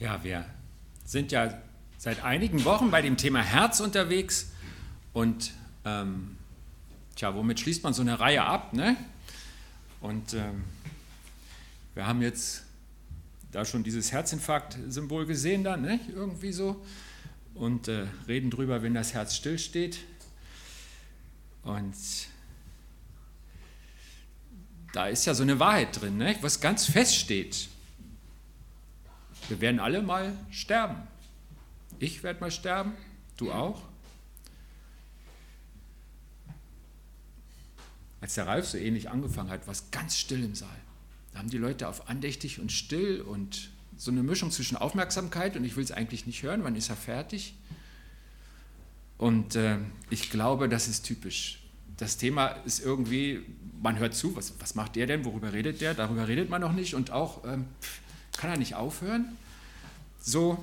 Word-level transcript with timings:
Ja, 0.00 0.22
wir 0.22 0.44
sind 1.04 1.32
ja 1.32 1.60
seit 1.96 2.22
einigen 2.22 2.64
Wochen 2.64 2.92
bei 2.92 3.02
dem 3.02 3.16
Thema 3.16 3.42
Herz 3.42 3.80
unterwegs 3.80 4.52
und 5.12 5.50
ähm, 5.84 6.36
tja, 7.16 7.34
womit 7.34 7.58
schließt 7.58 7.82
man 7.82 7.94
so 7.94 8.02
eine 8.02 8.20
Reihe 8.20 8.44
ab? 8.44 8.72
Ne? 8.74 8.96
Und 10.00 10.34
ähm, 10.34 10.62
wir 11.94 12.06
haben 12.06 12.22
jetzt 12.22 12.62
da 13.50 13.64
schon 13.64 13.82
dieses 13.82 14.12
Herzinfarkt-Symbol 14.12 15.26
gesehen, 15.26 15.64
dann 15.64 15.82
ne? 15.82 15.98
irgendwie 16.14 16.52
so 16.52 16.80
und 17.54 17.88
äh, 17.88 18.06
reden 18.28 18.50
drüber, 18.50 18.84
wenn 18.84 18.94
das 18.94 19.14
Herz 19.14 19.34
stillsteht. 19.34 19.98
Und 21.64 21.96
da 24.92 25.08
ist 25.08 25.24
ja 25.24 25.34
so 25.34 25.42
eine 25.42 25.58
Wahrheit 25.58 26.00
drin, 26.00 26.18
ne? 26.18 26.36
was 26.40 26.60
ganz 26.60 26.86
fest 26.86 27.16
steht. 27.16 27.68
Wir 29.48 29.60
werden 29.60 29.80
alle 29.80 30.02
mal 30.02 30.36
sterben. 30.50 30.96
Ich 31.98 32.22
werde 32.22 32.40
mal 32.40 32.50
sterben, 32.50 32.92
du 33.36 33.50
auch. 33.50 33.82
Als 38.20 38.34
der 38.34 38.46
Ralf 38.46 38.68
so 38.68 38.78
ähnlich 38.78 39.10
angefangen 39.10 39.50
hat, 39.50 39.66
war 39.66 39.72
es 39.72 39.90
ganz 39.90 40.16
still 40.16 40.44
im 40.44 40.54
Saal. 40.54 40.76
Da 41.32 41.38
haben 41.38 41.50
die 41.50 41.58
Leute 41.58 41.88
auf 41.88 42.08
andächtig 42.08 42.60
und 42.60 42.72
still 42.72 43.20
und 43.20 43.70
so 43.96 44.10
eine 44.10 44.22
Mischung 44.22 44.50
zwischen 44.50 44.76
Aufmerksamkeit 44.76 45.56
und 45.56 45.64
ich 45.64 45.76
will 45.76 45.84
es 45.84 45.92
eigentlich 45.92 46.26
nicht 46.26 46.42
hören, 46.42 46.62
wann 46.64 46.76
ist 46.76 46.88
er 46.88 46.96
fertig? 46.96 47.54
Und 49.18 49.56
äh, 49.56 49.78
ich 50.10 50.30
glaube, 50.30 50.68
das 50.68 50.86
ist 50.86 51.02
typisch. 51.04 51.60
Das 51.96 52.16
Thema 52.16 52.48
ist 52.64 52.78
irgendwie, 52.78 53.42
man 53.82 53.98
hört 53.98 54.14
zu, 54.14 54.36
was, 54.36 54.54
was 54.60 54.76
macht 54.76 54.94
der 54.94 55.06
denn, 55.06 55.24
worüber 55.24 55.52
redet 55.52 55.80
der? 55.80 55.94
Darüber 55.94 56.28
redet 56.28 56.48
man 56.48 56.60
noch 56.60 56.72
nicht 56.72 56.94
und 56.94 57.10
auch, 57.10 57.44
ähm, 57.44 57.66
kann 58.38 58.50
er 58.50 58.56
nicht 58.56 58.76
aufhören? 58.76 59.36
So, 60.20 60.58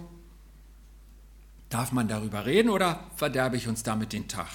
darf 1.70 1.92
man 1.92 2.08
darüber 2.08 2.46
reden 2.46 2.70
oder 2.70 3.04
verderbe 3.16 3.58
ich 3.58 3.68
uns 3.68 3.84
damit 3.84 4.14
den 4.14 4.28
Tag? 4.28 4.48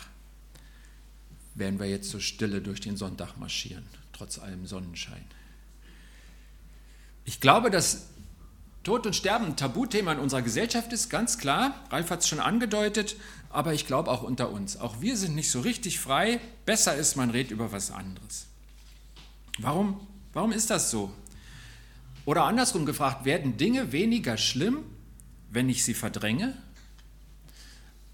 Werden 1.55 1.78
wir 1.78 1.86
jetzt 1.86 2.11
so 2.11 2.19
stille 2.19 2.61
durch 2.61 2.80
den 2.80 2.97
Sonntag 2.97 3.36
marschieren, 3.36 3.86
trotz 4.12 4.39
allem 4.39 4.67
Sonnenschein? 4.67 5.25
Ich 7.25 7.41
glaube, 7.41 7.70
dass 7.70 8.06
Tod 8.83 9.06
und 9.06 9.14
Sterben 9.14 9.47
ein 9.47 9.56
Tabuthema 9.56 10.12
in 10.12 10.19
unserer 10.19 10.42
Gesellschaft 10.42 10.92
ist, 10.92 11.11
ganz 11.11 11.36
klar. 11.36 11.75
Ralf 11.91 12.11
hat 12.11 12.20
es 12.20 12.28
schon 12.28 12.41
angedeutet, 12.41 13.17
aber 13.50 13.75
ich 13.75 13.86
glaube 13.86 14.11
auch 14.11 14.23
unter 14.23 14.50
uns. 14.50 14.78
Auch 14.78 15.02
wir 15.02 15.17
sind 15.19 15.34
nicht 15.34 15.50
so 15.50 15.61
richtig 15.61 16.00
frei. 16.00 16.41
Besser 16.64 16.95
ist, 16.95 17.17
man 17.17 17.30
redet 17.30 17.50
über 17.50 17.73
was 17.73 17.91
anderes. 17.91 18.47
Warum, 19.58 20.00
warum 20.33 20.52
ist 20.52 20.70
das 20.70 20.91
so? 20.91 21.12
Oder 22.25 22.45
andersrum 22.45 22.87
gefragt, 22.87 23.25
werden 23.25 23.57
Dinge 23.57 23.93
weniger 23.93 24.37
schlimm, 24.37 24.85
wenn 25.51 25.69
ich 25.69 25.85
sie 25.85 25.95
verdränge? 25.95 26.57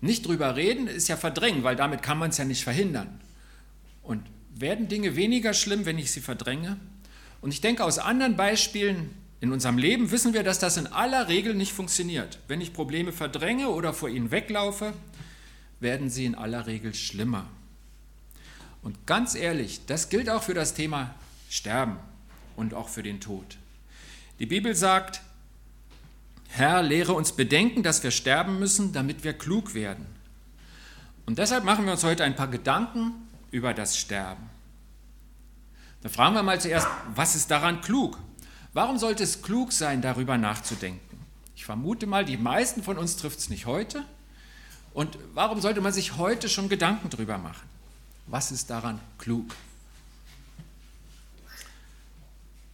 Nicht 0.00 0.26
drüber 0.26 0.56
reden 0.56 0.86
ist 0.86 1.08
ja 1.08 1.16
verdrängen, 1.16 1.64
weil 1.64 1.76
damit 1.76 2.02
kann 2.02 2.18
man 2.18 2.30
es 2.30 2.38
ja 2.38 2.44
nicht 2.44 2.64
verhindern. 2.64 3.20
Und 4.02 4.22
werden 4.54 4.88
Dinge 4.88 5.16
weniger 5.16 5.52
schlimm, 5.54 5.84
wenn 5.86 5.98
ich 5.98 6.10
sie 6.12 6.20
verdränge? 6.20 6.78
Und 7.40 7.52
ich 7.52 7.60
denke, 7.60 7.84
aus 7.84 7.98
anderen 7.98 8.36
Beispielen 8.36 9.10
in 9.40 9.52
unserem 9.52 9.78
Leben 9.78 10.10
wissen 10.10 10.32
wir, 10.32 10.42
dass 10.42 10.58
das 10.58 10.76
in 10.76 10.86
aller 10.86 11.28
Regel 11.28 11.54
nicht 11.54 11.72
funktioniert. 11.72 12.38
Wenn 12.48 12.60
ich 12.60 12.72
Probleme 12.72 13.12
verdränge 13.12 13.68
oder 13.68 13.92
vor 13.92 14.08
ihnen 14.08 14.30
weglaufe, 14.30 14.92
werden 15.80 16.08
sie 16.08 16.24
in 16.24 16.34
aller 16.34 16.66
Regel 16.66 16.94
schlimmer. 16.94 17.46
Und 18.82 19.06
ganz 19.06 19.34
ehrlich, 19.34 19.80
das 19.86 20.08
gilt 20.08 20.30
auch 20.30 20.42
für 20.42 20.54
das 20.54 20.74
Thema 20.74 21.14
Sterben 21.50 21.96
und 22.56 22.72
auch 22.72 22.88
für 22.88 23.02
den 23.02 23.20
Tod. 23.20 23.58
Die 24.38 24.46
Bibel 24.46 24.74
sagt, 24.74 25.22
Herr, 26.48 26.82
lehre 26.82 27.12
uns 27.12 27.32
bedenken, 27.32 27.82
dass 27.82 28.02
wir 28.02 28.10
sterben 28.10 28.58
müssen, 28.58 28.92
damit 28.92 29.24
wir 29.24 29.32
klug 29.32 29.74
werden. 29.74 30.06
Und 31.24 31.38
deshalb 31.38 31.64
machen 31.64 31.84
wir 31.84 31.92
uns 31.92 32.04
heute 32.04 32.24
ein 32.24 32.36
paar 32.36 32.48
Gedanken 32.48 33.12
über 33.50 33.74
das 33.74 33.98
Sterben. 33.98 34.48
Da 36.02 36.08
fragen 36.08 36.34
wir 36.34 36.42
mal 36.42 36.60
zuerst, 36.60 36.86
was 37.14 37.34
ist 37.34 37.50
daran 37.50 37.80
klug? 37.80 38.18
Warum 38.72 38.98
sollte 38.98 39.22
es 39.24 39.42
klug 39.42 39.72
sein, 39.72 40.02
darüber 40.02 40.38
nachzudenken? 40.38 41.00
Ich 41.56 41.64
vermute 41.64 42.06
mal, 42.06 42.24
die 42.24 42.36
meisten 42.36 42.82
von 42.82 42.98
uns 42.98 43.16
trifft 43.16 43.38
es 43.38 43.48
nicht 43.48 43.66
heute. 43.66 44.04
Und 44.92 45.18
warum 45.34 45.60
sollte 45.60 45.80
man 45.80 45.92
sich 45.92 46.16
heute 46.16 46.48
schon 46.48 46.68
Gedanken 46.68 47.10
darüber 47.10 47.38
machen? 47.38 47.66
Was 48.26 48.52
ist 48.52 48.70
daran 48.70 49.00
klug? 49.18 49.46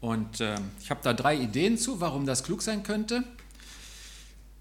Und 0.02 0.40
äh, 0.40 0.56
ich 0.80 0.90
habe 0.90 1.00
da 1.04 1.14
drei 1.14 1.36
Ideen 1.36 1.78
zu, 1.78 2.00
warum 2.00 2.26
das 2.26 2.42
klug 2.42 2.60
sein 2.60 2.82
könnte. 2.82 3.22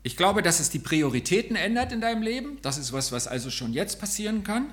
Ich 0.03 0.15
glaube, 0.15 0.43
dass 0.43 0.59
es 0.59 0.69
die 0.69 0.77
Prioritäten 0.77 1.55
ändert 1.55 1.91
in 1.91 1.99
deinem 1.99 2.21
Leben. 2.21 2.59
Das 2.61 2.77
ist 2.77 2.93
was, 2.93 3.11
was 3.11 3.27
also 3.27 3.49
schon 3.49 3.73
jetzt 3.73 3.99
passieren 3.99 4.43
kann. 4.43 4.71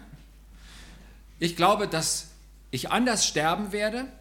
Ich 1.38 1.56
glaube, 1.56 1.88
dass 1.88 2.28
ich 2.70 2.90
anders 2.90 3.26
sterben 3.26 3.72
werde, 3.72 4.12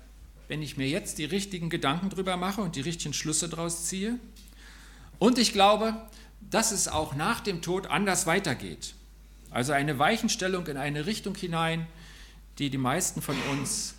wenn 0.47 0.61
ich 0.61 0.77
mir 0.77 0.87
jetzt 0.87 1.17
die 1.17 1.25
richtigen 1.25 1.69
Gedanken 1.69 2.09
drüber 2.09 2.37
mache 2.37 2.61
und 2.61 2.77
die 2.77 2.81
richtigen 2.81 3.13
Schlüsse 3.13 3.49
daraus 3.49 3.85
ziehe. 3.85 4.17
Und 5.19 5.39
ich 5.39 5.51
glaube, 5.51 6.01
dass 6.49 6.71
es 6.71 6.87
auch 6.87 7.13
nach 7.13 7.41
dem 7.41 7.61
Tod 7.61 7.87
anders 7.87 8.25
weitergeht. 8.25 8.93
Also 9.49 9.73
eine 9.73 9.99
Weichenstellung 9.99 10.65
in 10.67 10.77
eine 10.77 11.07
Richtung 11.07 11.35
hinein, 11.35 11.87
die 12.57 12.69
die 12.69 12.77
meisten 12.77 13.21
von 13.21 13.35
uns 13.51 13.95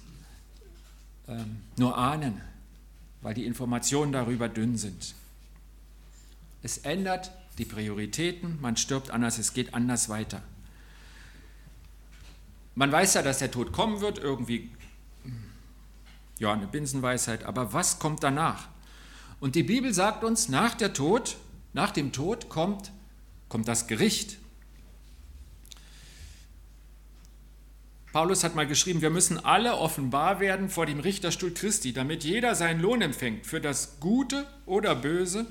nur 1.77 1.97
ahnen, 1.97 2.41
weil 3.21 3.35
die 3.35 3.45
Informationen 3.45 4.13
darüber 4.13 4.49
dünn 4.49 4.77
sind. 4.77 5.15
Es 6.63 6.79
ändert 6.79 7.31
die 7.59 7.65
Prioritäten, 7.65 8.59
man 8.61 8.77
stirbt 8.77 9.11
anders, 9.11 9.39
es 9.39 9.53
geht 9.53 9.75
anders 9.75 10.09
weiter. 10.09 10.43
Man 12.75 12.93
weiß 12.93 13.15
ja, 13.15 13.23
dass 13.23 13.39
der 13.39 13.51
Tod 13.51 13.73
kommen 13.73 14.01
wird, 14.01 14.19
irgendwie, 14.19 14.71
ja, 16.39 16.53
eine 16.53 16.69
Binsenweisheit, 16.69 17.45
aber 17.45 17.73
was 17.73 17.99
kommt 17.99 18.23
danach? 18.23 18.69
Und 19.41 19.55
die 19.55 19.65
Bibel 19.65 19.93
sagt 19.93 20.25
uns, 20.25 20.49
nach 20.49 20.75
der 20.75 20.93
Tod, 20.93 21.37
nach 21.73 21.91
dem 21.91 22.13
Tod 22.13 22.49
kommt, 22.49 22.93
kommt 23.49 23.69
das 23.69 23.87
Gericht. 23.87 24.39
Paulus 28.13 28.43
hat 28.43 28.55
mal 28.55 28.67
geschrieben, 28.67 29.03
wir 29.03 29.11
müssen 29.11 29.45
alle 29.45 29.77
offenbar 29.77 30.41
werden 30.41 30.71
vor 30.71 30.87
dem 30.87 31.01
Richterstuhl 31.01 31.53
Christi, 31.53 31.93
damit 31.93 32.25
jeder 32.25 32.55
seinen 32.55 32.81
Lohn 32.81 33.03
empfängt 33.03 33.47
für 33.47 33.61
das 33.61 34.01
Gute 34.01 34.47
oder 34.65 34.95
Böse, 34.95 35.47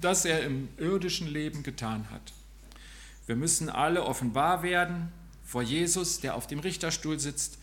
das 0.00 0.24
er 0.26 0.42
im 0.42 0.68
irdischen 0.76 1.26
Leben 1.26 1.62
getan 1.62 2.10
hat. 2.10 2.32
Wir 3.26 3.34
müssen 3.34 3.70
alle 3.70 4.04
offenbar 4.04 4.62
werden 4.62 5.10
vor 5.42 5.62
Jesus, 5.62 6.20
der 6.20 6.34
auf 6.34 6.46
dem 6.46 6.58
Richterstuhl 6.58 7.18
sitzt, 7.18 7.58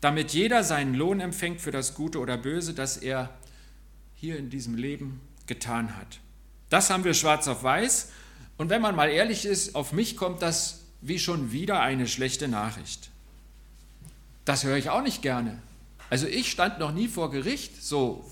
damit 0.00 0.32
jeder 0.32 0.62
seinen 0.62 0.94
Lohn 0.94 1.20
empfängt 1.20 1.60
für 1.60 1.70
das 1.70 1.94
Gute 1.94 2.18
oder 2.18 2.36
Böse, 2.36 2.74
das 2.74 2.96
er 2.96 3.30
hier 4.14 4.38
in 4.38 4.48
diesem 4.48 4.76
Leben 4.76 5.20
getan 5.46 5.96
hat. 5.96 6.20
Das 6.70 6.90
haben 6.90 7.04
wir 7.04 7.14
schwarz 7.14 7.48
auf 7.48 7.62
weiß. 7.62 8.10
Und 8.56 8.70
wenn 8.70 8.80
man 8.80 8.94
mal 8.94 9.10
ehrlich 9.10 9.44
ist, 9.44 9.74
auf 9.74 9.92
mich 9.92 10.16
kommt 10.16 10.40
das 10.40 10.84
wie 11.00 11.18
schon 11.18 11.52
wieder 11.52 11.80
eine 11.80 12.06
schlechte 12.06 12.48
Nachricht. 12.48 13.10
Das 14.44 14.64
höre 14.64 14.76
ich 14.76 14.90
auch 14.90 15.02
nicht 15.02 15.22
gerne. 15.22 15.60
Also 16.10 16.26
ich 16.26 16.50
stand 16.50 16.78
noch 16.78 16.92
nie 16.92 17.08
vor 17.08 17.30
Gericht, 17.30 17.82
so 17.82 18.28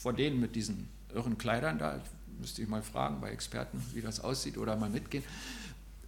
vor 0.00 0.12
denen 0.12 0.40
mit 0.40 0.56
diesen 0.56 0.88
irren 1.14 1.38
Kleidern 1.38 1.78
da. 1.78 2.00
Müsste 2.40 2.62
ich 2.62 2.68
mal 2.68 2.82
fragen 2.82 3.20
bei 3.20 3.30
Experten, 3.30 3.82
wie 3.92 4.00
das 4.00 4.20
aussieht 4.20 4.58
oder 4.58 4.76
mal 4.76 4.90
mitgehen. 4.90 5.22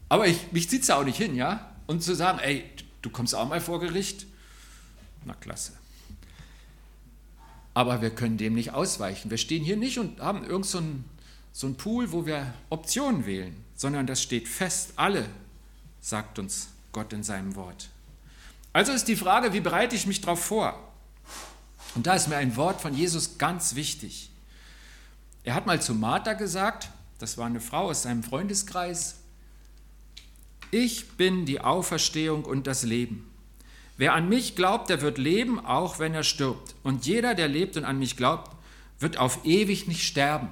Aber 0.08 0.26
ich, 0.26 0.52
mich 0.52 0.68
zieht 0.68 0.82
es 0.82 0.90
auch 0.90 1.04
nicht 1.04 1.18
hin, 1.18 1.36
ja? 1.36 1.70
Und 1.86 2.02
zu 2.02 2.14
sagen, 2.14 2.38
ey, 2.38 2.64
du 3.02 3.10
kommst 3.10 3.34
auch 3.34 3.48
mal 3.48 3.60
vor 3.60 3.80
Gericht, 3.80 4.26
na 5.24 5.34
klasse. 5.34 5.72
Aber 7.74 8.00
wir 8.02 8.10
können 8.10 8.36
dem 8.36 8.54
nicht 8.54 8.72
ausweichen. 8.72 9.30
Wir 9.30 9.38
stehen 9.38 9.62
hier 9.62 9.76
nicht 9.76 9.98
und 9.98 10.20
haben 10.20 10.44
irgend 10.44 10.66
so 10.66 10.78
einen 10.78 11.04
so 11.54 11.68
ein 11.68 11.76
Pool, 11.76 12.10
wo 12.10 12.26
wir 12.26 12.52
Optionen 12.68 13.26
wählen, 13.26 13.54
sondern 13.76 14.08
das 14.08 14.20
steht 14.20 14.48
fest. 14.48 14.94
Alle, 14.96 15.24
sagt 16.00 16.40
uns 16.40 16.68
Gott 16.90 17.12
in 17.12 17.22
seinem 17.22 17.54
Wort. 17.54 17.90
Also 18.74 18.90
ist 18.90 19.06
die 19.06 19.14
Frage, 19.14 19.52
wie 19.52 19.60
bereite 19.60 19.94
ich 19.94 20.06
mich 20.06 20.20
darauf 20.20 20.44
vor? 20.44 20.92
Und 21.94 22.08
da 22.08 22.14
ist 22.14 22.26
mir 22.28 22.36
ein 22.36 22.56
Wort 22.56 22.80
von 22.80 22.92
Jesus 22.92 23.38
ganz 23.38 23.76
wichtig. 23.76 24.30
Er 25.44 25.54
hat 25.54 25.64
mal 25.64 25.80
zu 25.80 25.94
Martha 25.94 26.32
gesagt, 26.32 26.88
das 27.20 27.38
war 27.38 27.46
eine 27.46 27.60
Frau 27.60 27.90
aus 27.90 28.02
seinem 28.02 28.24
Freundeskreis, 28.24 29.20
ich 30.72 31.10
bin 31.10 31.46
die 31.46 31.60
Auferstehung 31.60 32.44
und 32.44 32.66
das 32.66 32.82
Leben. 32.82 33.30
Wer 33.96 34.12
an 34.12 34.28
mich 34.28 34.56
glaubt, 34.56 34.90
der 34.90 35.02
wird 35.02 35.18
leben, 35.18 35.64
auch 35.64 36.00
wenn 36.00 36.14
er 36.14 36.24
stirbt. 36.24 36.74
Und 36.82 37.06
jeder, 37.06 37.36
der 37.36 37.46
lebt 37.46 37.76
und 37.76 37.84
an 37.84 38.00
mich 38.00 38.16
glaubt, 38.16 38.50
wird 38.98 39.18
auf 39.18 39.44
ewig 39.44 39.86
nicht 39.86 40.02
sterben. 40.02 40.48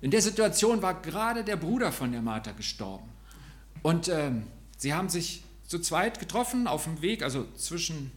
In 0.00 0.10
der 0.10 0.20
Situation 0.20 0.82
war 0.82 1.00
gerade 1.00 1.44
der 1.44 1.54
Bruder 1.54 1.92
von 1.92 2.10
der 2.10 2.22
Martha 2.22 2.50
gestorben. 2.50 3.08
Und 3.82 4.08
ähm, 4.08 4.48
sie 4.78 4.94
haben 4.94 5.08
sich 5.08 5.44
zu 5.66 5.80
zweit 5.80 6.20
getroffen 6.20 6.66
auf 6.66 6.84
dem 6.84 7.02
Weg, 7.02 7.22
also 7.22 7.46
zwischen 7.56 8.12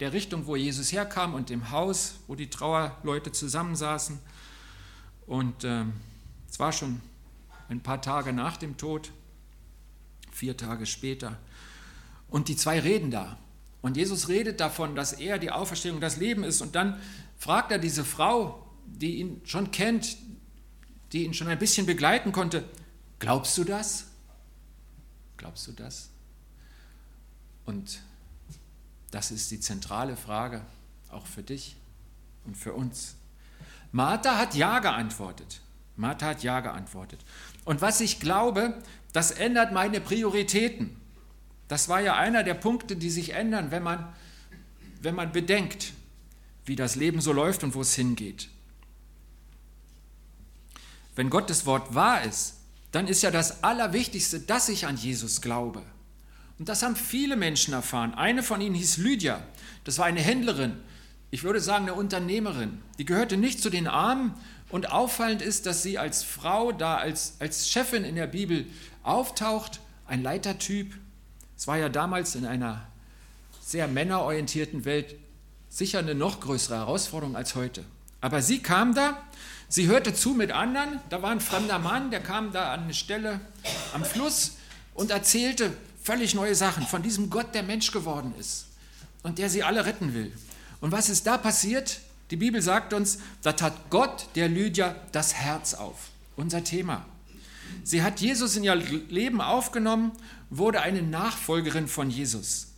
der 0.00 0.12
Richtung, 0.12 0.46
wo 0.46 0.56
Jesus 0.56 0.92
herkam 0.92 1.34
und 1.34 1.50
dem 1.50 1.70
Haus, 1.70 2.14
wo 2.26 2.34
die 2.34 2.50
Trauerleute 2.50 3.32
zusammensaßen. 3.32 4.18
Und 5.26 5.64
ähm, 5.64 5.92
Es 6.48 6.58
war 6.58 6.72
schon 6.72 7.00
ein 7.68 7.82
paar 7.82 8.00
Tage 8.00 8.32
nach 8.32 8.56
dem 8.56 8.76
Tod, 8.76 9.10
vier 10.32 10.56
Tage 10.56 10.86
später. 10.86 11.38
Und 12.28 12.48
die 12.48 12.56
zwei 12.56 12.80
reden 12.80 13.10
da. 13.10 13.38
Und 13.82 13.96
Jesus 13.96 14.28
redet 14.28 14.60
davon, 14.60 14.96
dass 14.96 15.12
er 15.12 15.38
die 15.38 15.50
Auferstehung, 15.50 16.00
das 16.00 16.16
Leben 16.16 16.44
ist. 16.44 16.62
Und 16.62 16.74
dann 16.74 17.00
fragt 17.36 17.70
er 17.70 17.78
diese 17.78 18.04
Frau, 18.04 18.66
die 18.86 19.16
ihn 19.16 19.40
schon 19.44 19.70
kennt, 19.70 20.16
die 21.12 21.24
ihn 21.24 21.34
schon 21.34 21.48
ein 21.48 21.58
bisschen 21.58 21.86
begleiten 21.86 22.32
konnte, 22.32 22.64
glaubst 23.18 23.56
du 23.58 23.64
das? 23.64 24.06
Glaubst 25.36 25.66
du 25.66 25.72
das? 25.72 26.10
Und 27.68 28.00
das 29.10 29.30
ist 29.30 29.50
die 29.50 29.60
zentrale 29.60 30.16
Frage, 30.16 30.62
auch 31.10 31.26
für 31.26 31.42
dich 31.42 31.76
und 32.46 32.56
für 32.56 32.72
uns. 32.72 33.14
Martha 33.92 34.38
hat 34.38 34.54
Ja 34.54 34.78
geantwortet. 34.78 35.60
Martha 35.94 36.28
hat 36.28 36.42
Ja 36.42 36.60
geantwortet. 36.60 37.20
Und 37.66 37.82
was 37.82 38.00
ich 38.00 38.20
glaube, 38.20 38.82
das 39.12 39.32
ändert 39.32 39.72
meine 39.72 40.00
Prioritäten. 40.00 40.96
Das 41.68 41.90
war 41.90 42.00
ja 42.00 42.16
einer 42.16 42.42
der 42.42 42.54
Punkte, 42.54 42.96
die 42.96 43.10
sich 43.10 43.34
ändern, 43.34 43.70
wenn 43.70 43.82
man, 43.82 44.14
wenn 45.02 45.14
man 45.14 45.30
bedenkt, 45.30 45.92
wie 46.64 46.74
das 46.74 46.94
Leben 46.94 47.20
so 47.20 47.34
läuft 47.34 47.64
und 47.64 47.74
wo 47.74 47.82
es 47.82 47.94
hingeht. 47.94 48.48
Wenn 51.14 51.28
Gottes 51.28 51.66
Wort 51.66 51.94
wahr 51.94 52.22
ist, 52.22 52.54
dann 52.92 53.08
ist 53.08 53.20
ja 53.20 53.30
das 53.30 53.62
Allerwichtigste, 53.62 54.40
dass 54.40 54.70
ich 54.70 54.86
an 54.86 54.96
Jesus 54.96 55.42
glaube. 55.42 55.84
Und 56.58 56.68
das 56.68 56.82
haben 56.82 56.96
viele 56.96 57.36
Menschen 57.36 57.74
erfahren. 57.74 58.14
Eine 58.14 58.42
von 58.42 58.60
ihnen 58.60 58.74
hieß 58.74 58.96
Lydia. 58.98 59.42
Das 59.84 59.98
war 59.98 60.06
eine 60.06 60.20
Händlerin, 60.20 60.76
ich 61.30 61.44
würde 61.44 61.60
sagen 61.60 61.84
eine 61.84 61.94
Unternehmerin. 61.94 62.80
Die 62.98 63.04
gehörte 63.04 63.36
nicht 63.36 63.60
zu 63.62 63.70
den 63.70 63.86
Armen. 63.86 64.34
Und 64.70 64.92
auffallend 64.92 65.40
ist, 65.40 65.66
dass 65.66 65.82
sie 65.82 65.98
als 65.98 66.22
Frau 66.22 66.72
da, 66.72 66.96
als, 66.96 67.36
als 67.38 67.70
Chefin 67.70 68.04
in 68.04 68.16
der 68.16 68.26
Bibel 68.26 68.66
auftaucht, 69.02 69.80
ein 70.06 70.22
Leitertyp. 70.22 70.94
Es 71.56 71.66
war 71.66 71.78
ja 71.78 71.88
damals 71.88 72.34
in 72.34 72.44
einer 72.44 72.86
sehr 73.62 73.88
männerorientierten 73.88 74.84
Welt 74.84 75.16
sicher 75.70 75.98
eine 75.98 76.14
noch 76.14 76.40
größere 76.40 76.76
Herausforderung 76.76 77.36
als 77.36 77.54
heute. 77.54 77.84
Aber 78.20 78.42
sie 78.42 78.60
kam 78.60 78.94
da, 78.94 79.22
sie 79.68 79.86
hörte 79.86 80.14
zu 80.14 80.30
mit 80.30 80.50
anderen, 80.50 81.00
da 81.08 81.22
war 81.22 81.30
ein 81.30 81.40
fremder 81.40 81.78
Mann, 81.78 82.10
der 82.10 82.20
kam 82.20 82.52
da 82.52 82.72
an 82.72 82.84
eine 82.84 82.94
Stelle 82.94 83.40
am 83.94 84.04
Fluss 84.04 84.56
und 84.94 85.10
erzählte 85.10 85.72
völlig 86.08 86.34
neue 86.34 86.54
Sachen 86.54 86.86
von 86.86 87.02
diesem 87.02 87.28
Gott, 87.28 87.54
der 87.54 87.62
Mensch 87.62 87.92
geworden 87.92 88.32
ist 88.40 88.64
und 89.22 89.36
der 89.36 89.50
sie 89.50 89.62
alle 89.62 89.84
retten 89.84 90.14
will. 90.14 90.32
Und 90.80 90.90
was 90.90 91.10
ist 91.10 91.26
da 91.26 91.36
passiert? 91.36 92.00
Die 92.30 92.36
Bibel 92.36 92.62
sagt 92.62 92.94
uns, 92.94 93.18
da 93.42 93.52
tat 93.52 93.90
Gott 93.90 94.26
der 94.34 94.48
Lydia 94.48 94.96
das 95.12 95.34
Herz 95.34 95.74
auf. 95.74 96.08
Unser 96.34 96.64
Thema. 96.64 97.04
Sie 97.84 98.02
hat 98.02 98.20
Jesus 98.20 98.56
in 98.56 98.64
ihr 98.64 98.74
Leben 98.74 99.42
aufgenommen, 99.42 100.12
wurde 100.48 100.80
eine 100.80 101.02
Nachfolgerin 101.02 101.88
von 101.88 102.08
Jesus. 102.08 102.68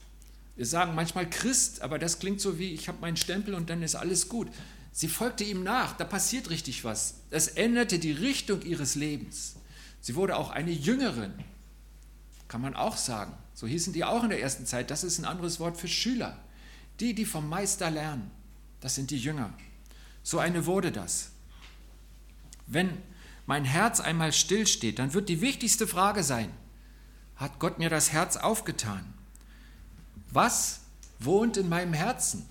Wir 0.56 0.66
sagen 0.66 0.96
manchmal 0.96 1.30
Christ, 1.30 1.82
aber 1.82 2.00
das 2.00 2.18
klingt 2.18 2.40
so 2.40 2.58
wie, 2.58 2.74
ich 2.74 2.88
habe 2.88 2.98
meinen 3.00 3.16
Stempel 3.16 3.54
und 3.54 3.70
dann 3.70 3.84
ist 3.84 3.94
alles 3.94 4.28
gut. 4.28 4.48
Sie 4.90 5.06
folgte 5.06 5.44
ihm 5.44 5.62
nach, 5.62 5.96
da 5.96 6.02
passiert 6.02 6.50
richtig 6.50 6.82
was. 6.82 7.14
Es 7.30 7.46
änderte 7.46 8.00
die 8.00 8.10
Richtung 8.10 8.62
ihres 8.62 8.96
Lebens. 8.96 9.54
Sie 10.00 10.16
wurde 10.16 10.34
auch 10.34 10.50
eine 10.50 10.72
Jüngerin, 10.72 11.32
kann 12.50 12.60
man 12.60 12.74
auch 12.74 12.96
sagen. 12.96 13.32
So 13.54 13.68
hießen 13.68 13.92
die 13.92 14.04
auch 14.04 14.24
in 14.24 14.28
der 14.28 14.42
ersten 14.42 14.66
Zeit. 14.66 14.90
Das 14.90 15.04
ist 15.04 15.20
ein 15.20 15.24
anderes 15.24 15.60
Wort 15.60 15.76
für 15.76 15.86
Schüler. 15.86 16.36
Die, 16.98 17.14
die 17.14 17.24
vom 17.24 17.48
Meister 17.48 17.90
lernen, 17.90 18.28
das 18.80 18.96
sind 18.96 19.12
die 19.12 19.18
Jünger. 19.18 19.54
So 20.24 20.40
eine 20.40 20.66
wurde 20.66 20.90
das. 20.90 21.30
Wenn 22.66 22.90
mein 23.46 23.64
Herz 23.64 24.00
einmal 24.00 24.32
stillsteht, 24.32 24.98
dann 24.98 25.14
wird 25.14 25.28
die 25.28 25.40
wichtigste 25.40 25.86
Frage 25.86 26.24
sein, 26.24 26.50
hat 27.36 27.60
Gott 27.60 27.78
mir 27.78 27.88
das 27.88 28.10
Herz 28.10 28.36
aufgetan? 28.36 29.14
Was 30.30 30.80
wohnt 31.20 31.56
in 31.56 31.68
meinem 31.68 31.92
Herzen? 31.94 32.48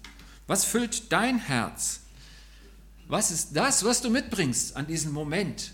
Was 0.48 0.64
füllt 0.64 1.12
dein 1.12 1.40
Herz? 1.40 2.00
Was 3.10 3.32
ist 3.32 3.54
das, 3.54 3.84
was 3.84 4.02
du 4.02 4.10
mitbringst 4.10 4.78
an 4.78 4.88
diesem 4.88 5.12
Moment, 5.12 5.74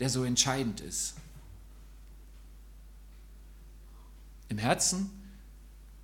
der 0.00 0.10
so 0.10 0.24
entscheidend 0.24 0.80
ist? 0.80 1.14
Im 4.50 4.58
Herzen, 4.58 5.10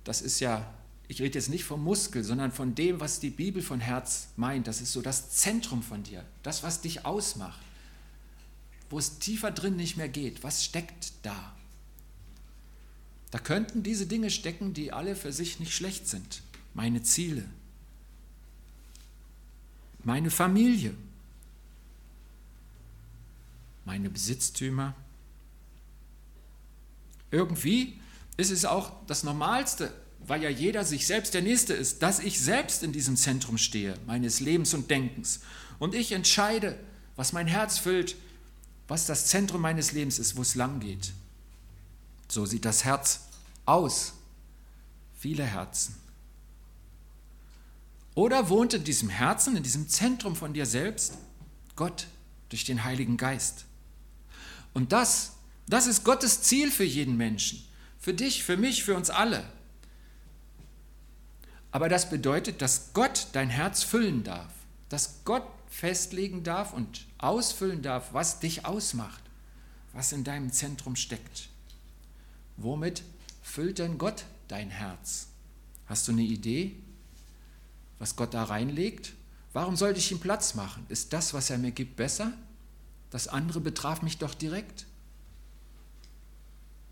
das 0.03 0.23
ist 0.23 0.39
ja 0.39 0.73
ich 1.07 1.21
rede 1.21 1.37
jetzt 1.37 1.49
nicht 1.49 1.63
vom 1.63 1.83
Muskel, 1.83 2.23
sondern 2.23 2.51
von 2.51 2.75
dem, 2.75 2.99
was 2.99 3.19
die 3.19 3.29
Bibel 3.29 3.61
von 3.61 3.79
Herz 3.79 4.29
meint. 4.35 4.67
Das 4.67 4.81
ist 4.81 4.91
so 4.91 5.01
das 5.01 5.31
Zentrum 5.31 5.81
von 5.81 6.03
dir, 6.03 6.23
das, 6.43 6.63
was 6.63 6.81
dich 6.81 7.05
ausmacht, 7.05 7.61
wo 8.89 8.99
es 8.99 9.19
tiefer 9.19 9.51
drin 9.51 9.77
nicht 9.77 9.95
mehr 9.95 10.09
geht. 10.09 10.43
Was 10.43 10.65
steckt 10.65 11.13
da? 11.23 11.55
Da 13.31 13.39
könnten 13.39 13.83
diese 13.83 14.05
Dinge 14.05 14.29
stecken, 14.29 14.73
die 14.73 14.91
alle 14.91 15.15
für 15.15 15.31
sich 15.31 15.59
nicht 15.59 15.73
schlecht 15.73 16.07
sind. 16.07 16.41
Meine 16.73 17.03
Ziele, 17.03 17.45
meine 20.03 20.29
Familie, 20.29 20.93
meine 23.85 24.09
Besitztümer. 24.09 24.93
Irgendwie 27.31 27.99
ist 28.37 28.51
es 28.51 28.65
auch 28.65 28.91
das 29.07 29.23
Normalste, 29.23 29.93
weil 30.19 30.43
ja 30.43 30.49
jeder 30.49 30.85
sich 30.85 31.07
selbst 31.07 31.33
der 31.33 31.41
Nächste 31.41 31.73
ist, 31.73 32.01
dass 32.01 32.19
ich 32.19 32.39
selbst 32.39 32.83
in 32.83 32.91
diesem 32.91 33.17
Zentrum 33.17 33.57
stehe, 33.57 33.95
meines 34.05 34.39
Lebens 34.39 34.73
und 34.73 34.89
Denkens. 34.89 35.41
Und 35.79 35.95
ich 35.95 36.11
entscheide, 36.11 36.77
was 37.15 37.33
mein 37.33 37.47
Herz 37.47 37.77
füllt, 37.79 38.15
was 38.87 39.05
das 39.05 39.27
Zentrum 39.27 39.61
meines 39.61 39.91
Lebens 39.91 40.19
ist, 40.19 40.37
wo 40.37 40.41
es 40.41 40.55
lang 40.55 40.79
geht. 40.79 41.13
So 42.27 42.45
sieht 42.45 42.65
das 42.65 42.85
Herz 42.85 43.21
aus. 43.65 44.13
Viele 45.19 45.43
Herzen. 45.43 45.95
Oder 48.15 48.49
wohnt 48.49 48.73
in 48.73 48.83
diesem 48.83 49.09
Herzen, 49.09 49.57
in 49.57 49.63
diesem 49.63 49.89
Zentrum 49.89 50.35
von 50.35 50.53
dir 50.53 50.65
selbst, 50.65 51.17
Gott 51.75 52.07
durch 52.49 52.65
den 52.65 52.83
Heiligen 52.83 53.17
Geist. 53.17 53.65
Und 54.73 54.91
das, 54.91 55.33
das 55.67 55.87
ist 55.87 56.03
Gottes 56.03 56.41
Ziel 56.41 56.71
für 56.71 56.83
jeden 56.83 57.17
Menschen. 57.17 57.66
Für 58.07 58.13
dich, 58.13 58.45
für 58.45 58.55
mich, 58.55 58.85
für 58.85 58.95
uns 58.95 59.09
alle. 59.09 59.43
Aber 61.71 61.89
das 61.89 62.09
bedeutet, 62.09 62.61
dass 62.61 62.93
Gott 62.93 63.27
dein 63.33 63.49
Herz 63.49 63.83
füllen 63.83 64.23
darf, 64.23 64.53
dass 64.87 65.25
Gott 65.25 65.43
festlegen 65.67 66.41
darf 66.41 66.71
und 66.71 67.05
ausfüllen 67.17 67.81
darf, 67.81 68.13
was 68.13 68.39
dich 68.39 68.65
ausmacht, 68.65 69.21
was 69.91 70.13
in 70.13 70.23
deinem 70.23 70.53
Zentrum 70.53 70.95
steckt. 70.95 71.49
Womit 72.55 73.03
füllt 73.41 73.79
denn 73.79 73.97
Gott 73.97 74.23
dein 74.47 74.69
Herz? 74.69 75.27
Hast 75.87 76.07
du 76.07 76.13
eine 76.13 76.21
Idee, 76.21 76.77
was 77.99 78.15
Gott 78.15 78.33
da 78.33 78.45
reinlegt? 78.45 79.11
Warum 79.51 79.75
sollte 79.75 79.99
ich 79.99 80.13
ihm 80.13 80.21
Platz 80.21 80.53
machen? 80.53 80.85
Ist 80.87 81.11
das, 81.11 81.33
was 81.33 81.49
er 81.49 81.57
mir 81.57 81.71
gibt, 81.71 81.97
besser? 81.97 82.31
Das 83.09 83.27
andere 83.27 83.59
betraf 83.59 84.01
mich 84.01 84.17
doch 84.17 84.33
direkt. 84.33 84.85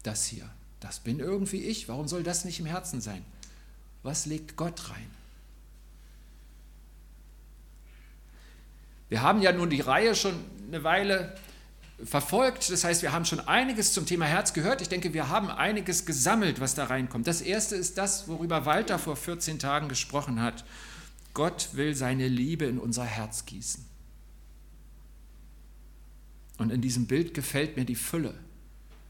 Das 0.04 0.26
hier, 0.26 0.50
das 0.86 1.00
bin 1.00 1.20
irgendwie 1.20 1.64
ich. 1.64 1.90
Warum 1.90 2.08
soll 2.08 2.24
das 2.24 2.46
nicht 2.46 2.60
im 2.60 2.66
Herzen 2.66 3.02
sein? 3.02 3.26
was 4.06 4.28
legt 4.28 4.56
Gott 4.56 4.90
rein? 4.92 5.10
Wir 9.10 9.22
haben 9.22 9.42
ja 9.42 9.52
nun 9.52 9.70
die 9.70 9.82
Reihe 9.82 10.16
schon 10.16 10.36
eine 10.68 10.84
Weile 10.84 11.36
verfolgt. 12.04 12.72
Das 12.72 12.84
heißt, 12.84 13.02
wir 13.02 13.12
haben 13.12 13.26
schon 13.26 13.40
einiges 13.40 13.94
zum 13.94 14.06
Thema 14.06 14.26
Herz 14.26 14.54
gehört. 14.54 14.82
Ich 14.82 14.90
denke, 14.90 15.14
wir 15.14 15.30
haben 15.30 15.50
einiges 15.50 16.06
gesammelt, 16.06 16.60
was 16.60 16.76
da 16.76 16.86
reinkommt. 16.86 17.28
Das 17.28 17.42
erste 17.42 17.76
ist 17.76 17.98
das, 17.98 18.28
worüber 18.28 18.66
Walter 18.66 19.00
vor 19.00 19.16
14 19.16 19.60
Tagen 19.60 19.90
gesprochen 19.90 20.42
hat. 20.42 20.66
Gott 21.34 21.70
will 21.74 21.96
seine 21.96 22.28
Liebe 22.28 22.66
in 22.66 22.78
unser 22.78 23.06
Herz 23.06 23.46
gießen. 23.46 23.86
Und 26.58 26.72
in 26.72 26.82
diesem 26.82 27.08
Bild 27.08 27.34
gefällt 27.34 27.76
mir 27.76 27.86
die 27.86 27.96
Fülle. 27.96 28.34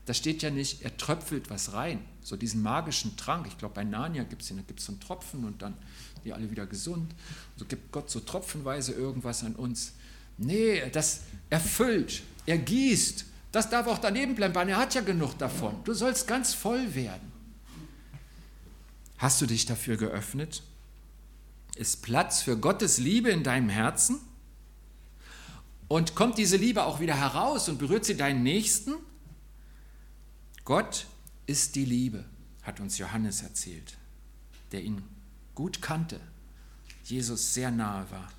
Da 0.05 0.13
steht 0.13 0.43
ja 0.43 0.51
nicht, 0.51 0.83
er 0.83 0.95
tröpfelt 0.97 1.49
was 1.49 1.73
rein, 1.73 1.99
so 2.21 2.35
diesen 2.35 2.61
magischen 2.61 3.17
Trank. 3.17 3.47
Ich 3.47 3.57
glaube, 3.57 3.73
bei 3.73 3.83
Narnia 3.83 4.23
gibt 4.23 4.43
es 4.43 4.49
da 4.49 4.55
so 4.77 4.91
einen 4.91 4.99
Tropfen 4.99 5.43
und 5.45 5.61
dann 5.61 5.75
die 6.23 6.33
alle 6.33 6.49
wieder 6.49 6.65
gesund. 6.65 7.13
So 7.55 7.65
gibt 7.65 7.91
Gott 7.91 8.09
so 8.09 8.19
tropfenweise 8.19 8.93
irgendwas 8.93 9.43
an 9.43 9.55
uns. 9.55 9.93
Nee, 10.37 10.81
das 10.91 11.21
erfüllt, 11.49 12.23
er 12.45 12.57
gießt. 12.57 13.25
Das 13.51 13.69
darf 13.69 13.87
auch 13.87 13.99
daneben 13.99 14.35
bleiben, 14.35 14.69
er 14.69 14.77
hat 14.77 14.95
ja 14.95 15.01
genug 15.01 15.37
davon. 15.37 15.75
Du 15.85 15.93
sollst 15.93 16.27
ganz 16.27 16.53
voll 16.53 16.93
werden. 16.93 17.31
Hast 19.17 19.41
du 19.41 19.45
dich 19.45 19.65
dafür 19.65 19.95
geöffnet? 19.95 20.61
Ist 21.75 22.01
Platz 22.01 22.41
für 22.41 22.57
Gottes 22.57 22.97
Liebe 22.97 23.29
in 23.29 23.43
deinem 23.43 23.69
Herzen? 23.69 24.19
Und 25.87 26.15
kommt 26.15 26.37
diese 26.37 26.57
Liebe 26.57 26.83
auch 26.83 26.99
wieder 26.99 27.15
heraus 27.15 27.69
und 27.69 27.77
berührt 27.77 28.03
sie 28.03 28.17
deinen 28.17 28.43
Nächsten? 28.43 28.95
Gott 30.65 31.05
ist 31.45 31.75
die 31.75 31.85
Liebe, 31.85 32.25
hat 32.63 32.79
uns 32.79 32.97
Johannes 32.97 33.43
erzählt, 33.43 33.97
der 34.71 34.81
ihn 34.81 35.03
gut 35.53 35.81
kannte, 35.81 36.19
Jesus 37.03 37.53
sehr 37.53 37.69
nahe 37.69 38.09
war. 38.09 38.31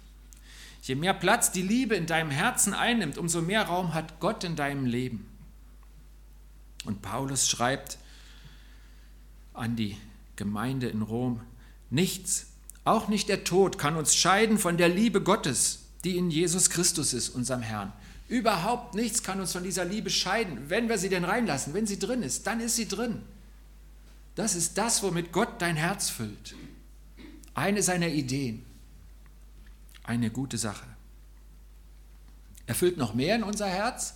Je 0.82 0.96
mehr 0.96 1.14
Platz 1.14 1.52
die 1.52 1.62
Liebe 1.62 1.94
in 1.94 2.06
deinem 2.06 2.30
Herzen 2.30 2.74
einnimmt, 2.74 3.16
umso 3.16 3.42
mehr 3.42 3.62
Raum 3.62 3.94
hat 3.94 4.20
Gott 4.20 4.44
in 4.44 4.56
deinem 4.56 4.86
Leben. 4.86 5.28
Und 6.84 7.00
Paulus 7.00 7.48
schreibt 7.48 7.98
an 9.54 9.76
die 9.76 9.96
Gemeinde 10.34 10.88
in 10.88 11.02
Rom, 11.02 11.40
nichts, 11.90 12.46
auch 12.84 13.08
nicht 13.08 13.28
der 13.28 13.44
Tod 13.44 13.78
kann 13.78 13.96
uns 13.96 14.14
scheiden 14.14 14.58
von 14.58 14.76
der 14.76 14.88
Liebe 14.88 15.22
Gottes, 15.22 15.80
die 16.04 16.16
in 16.16 16.30
Jesus 16.30 16.70
Christus 16.70 17.12
ist, 17.12 17.30
unserem 17.30 17.62
Herrn. 17.62 17.92
Überhaupt 18.28 18.94
nichts 18.94 19.22
kann 19.22 19.40
uns 19.40 19.52
von 19.52 19.62
dieser 19.62 19.84
Liebe 19.84 20.10
scheiden. 20.10 20.68
Wenn 20.68 20.88
wir 20.88 20.98
sie 20.98 21.08
denn 21.08 21.24
reinlassen, 21.24 21.74
wenn 21.74 21.86
sie 21.86 21.98
drin 21.98 22.22
ist, 22.22 22.46
dann 22.46 22.60
ist 22.60 22.76
sie 22.76 22.88
drin. 22.88 23.22
Das 24.34 24.54
ist 24.54 24.76
das, 24.76 25.02
womit 25.02 25.32
Gott 25.32 25.60
dein 25.62 25.76
Herz 25.76 26.10
füllt. 26.10 26.54
Eine 27.54 27.82
seiner 27.82 28.08
Ideen. 28.08 28.64
Eine 30.02 30.30
gute 30.30 30.58
Sache. 30.58 30.86
Er 32.66 32.74
füllt 32.74 32.96
noch 32.96 33.14
mehr 33.14 33.36
in 33.36 33.44
unser 33.44 33.68
Herz. 33.68 34.14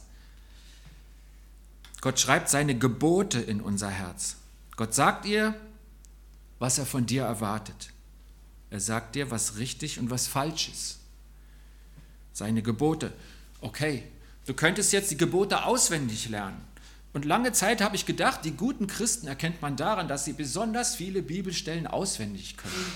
Gott 2.01 2.19
schreibt 2.19 2.49
seine 2.49 2.77
Gebote 2.77 3.41
in 3.41 3.61
unser 3.61 3.91
Herz. 3.91 4.37
Gott 4.77 4.95
sagt 4.95 5.25
ihr, 5.27 5.55
was 6.59 6.79
er 6.79 6.87
von 6.87 7.07
dir 7.07 7.25
erwartet. 7.25 7.91
Er 8.71 8.81
sagt 8.81 9.15
dir, 9.15 9.31
was 9.31 9.57
richtig 9.57 9.99
und 9.99 10.11
was 10.11 10.27
falsch 10.27 10.69
ist. 10.69 10.99
Seine 12.33 12.63
Gebote. 12.63 13.13
Okay, 13.61 14.03
du 14.47 14.55
könntest 14.55 14.93
jetzt 14.93 15.11
die 15.11 15.17
Gebote 15.17 15.65
auswendig 15.65 16.29
lernen. 16.29 16.61
Und 17.13 17.25
lange 17.25 17.53
Zeit 17.53 17.81
habe 17.81 17.97
ich 17.97 18.07
gedacht, 18.07 18.45
die 18.45 18.53
guten 18.53 18.87
Christen 18.87 19.27
erkennt 19.27 19.61
man 19.61 19.77
daran, 19.77 20.07
dass 20.07 20.25
sie 20.25 20.33
besonders 20.33 20.95
viele 20.95 21.23
Bibelstellen 21.23 21.87
auswendig 21.87 22.57
können. 22.57 22.93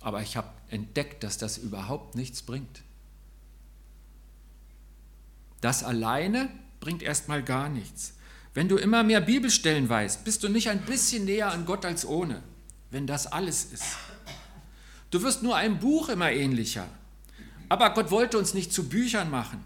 Aber 0.00 0.22
ich 0.22 0.36
habe 0.36 0.48
entdeckt, 0.70 1.24
dass 1.24 1.36
das 1.36 1.58
überhaupt 1.58 2.14
nichts 2.14 2.42
bringt. 2.42 2.82
Das 5.60 5.82
alleine 5.82 6.48
bringt 6.80 7.02
erstmal 7.02 7.42
gar 7.42 7.68
nichts. 7.68 8.14
Wenn 8.54 8.68
du 8.68 8.76
immer 8.76 9.02
mehr 9.02 9.20
Bibelstellen 9.20 9.88
weißt, 9.88 10.24
bist 10.24 10.42
du 10.42 10.48
nicht 10.48 10.70
ein 10.70 10.80
bisschen 10.82 11.24
näher 11.24 11.50
an 11.50 11.66
Gott 11.66 11.84
als 11.84 12.06
ohne, 12.06 12.42
wenn 12.90 13.06
das 13.06 13.26
alles 13.26 13.64
ist. 13.64 13.96
Du 15.16 15.22
wirst 15.22 15.42
nur 15.42 15.56
einem 15.56 15.78
Buch 15.78 16.10
immer 16.10 16.30
ähnlicher. 16.30 16.86
Aber 17.70 17.94
Gott 17.94 18.10
wollte 18.10 18.36
uns 18.36 18.52
nicht 18.52 18.70
zu 18.70 18.86
Büchern 18.86 19.30
machen, 19.30 19.64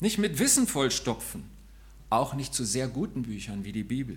nicht 0.00 0.16
mit 0.16 0.38
Wissen 0.38 0.66
vollstopfen, 0.66 1.44
auch 2.08 2.32
nicht 2.32 2.54
zu 2.54 2.64
sehr 2.64 2.88
guten 2.88 3.24
Büchern 3.24 3.66
wie 3.66 3.72
die 3.72 3.84
Bibel, 3.84 4.16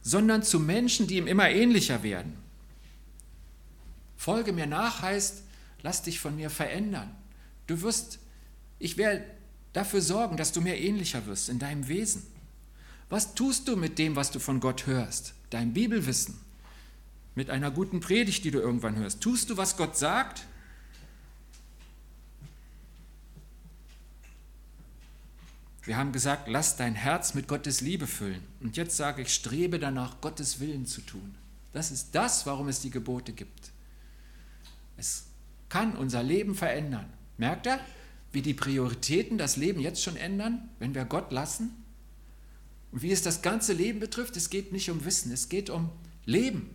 sondern 0.00 0.42
zu 0.42 0.58
Menschen, 0.58 1.08
die 1.08 1.18
ihm 1.18 1.26
immer 1.26 1.50
ähnlicher 1.50 2.02
werden. 2.02 2.38
Folge 4.16 4.54
mir 4.54 4.66
nach 4.66 5.02
heißt, 5.02 5.42
lass 5.82 6.00
dich 6.00 6.20
von 6.20 6.34
mir 6.34 6.48
verändern. 6.48 7.14
Du 7.66 7.82
wirst, 7.82 8.20
ich 8.78 8.96
werde 8.96 9.26
dafür 9.74 10.00
sorgen, 10.00 10.38
dass 10.38 10.52
du 10.52 10.62
mir 10.62 10.78
ähnlicher 10.78 11.26
wirst 11.26 11.50
in 11.50 11.58
deinem 11.58 11.86
Wesen. 11.88 12.22
Was 13.10 13.34
tust 13.34 13.68
du 13.68 13.76
mit 13.76 13.98
dem, 13.98 14.16
was 14.16 14.30
du 14.30 14.38
von 14.38 14.58
Gott 14.58 14.86
hörst? 14.86 15.34
Dein 15.50 15.74
Bibelwissen, 15.74 16.40
mit 17.38 17.50
einer 17.50 17.70
guten 17.70 18.00
Predigt, 18.00 18.44
die 18.44 18.50
du 18.50 18.58
irgendwann 18.58 18.96
hörst. 18.96 19.20
Tust 19.20 19.48
du, 19.48 19.56
was 19.56 19.76
Gott 19.76 19.96
sagt? 19.96 20.44
Wir 25.84 25.96
haben 25.96 26.10
gesagt, 26.10 26.48
lass 26.48 26.76
dein 26.76 26.96
Herz 26.96 27.34
mit 27.34 27.46
Gottes 27.46 27.80
Liebe 27.80 28.08
füllen. 28.08 28.42
Und 28.58 28.76
jetzt 28.76 28.96
sage 28.96 29.22
ich, 29.22 29.32
strebe 29.32 29.78
danach, 29.78 30.20
Gottes 30.20 30.58
Willen 30.58 30.84
zu 30.84 31.00
tun. 31.00 31.36
Das 31.72 31.92
ist 31.92 32.12
das, 32.12 32.44
warum 32.44 32.66
es 32.66 32.80
die 32.80 32.90
Gebote 32.90 33.32
gibt. 33.32 33.70
Es 34.96 35.26
kann 35.68 35.96
unser 35.96 36.24
Leben 36.24 36.56
verändern. 36.56 37.06
Merkt 37.36 37.68
ihr, 37.68 37.78
wie 38.32 38.42
die 38.42 38.52
Prioritäten 38.52 39.38
das 39.38 39.56
Leben 39.56 39.78
jetzt 39.78 40.02
schon 40.02 40.16
ändern, 40.16 40.70
wenn 40.80 40.96
wir 40.96 41.04
Gott 41.04 41.30
lassen? 41.30 41.84
Und 42.90 43.02
wie 43.02 43.12
es 43.12 43.22
das 43.22 43.42
ganze 43.42 43.74
Leben 43.74 44.00
betrifft, 44.00 44.36
es 44.36 44.50
geht 44.50 44.72
nicht 44.72 44.90
um 44.90 45.04
Wissen, 45.04 45.30
es 45.30 45.48
geht 45.48 45.70
um 45.70 45.90
Leben. 46.24 46.74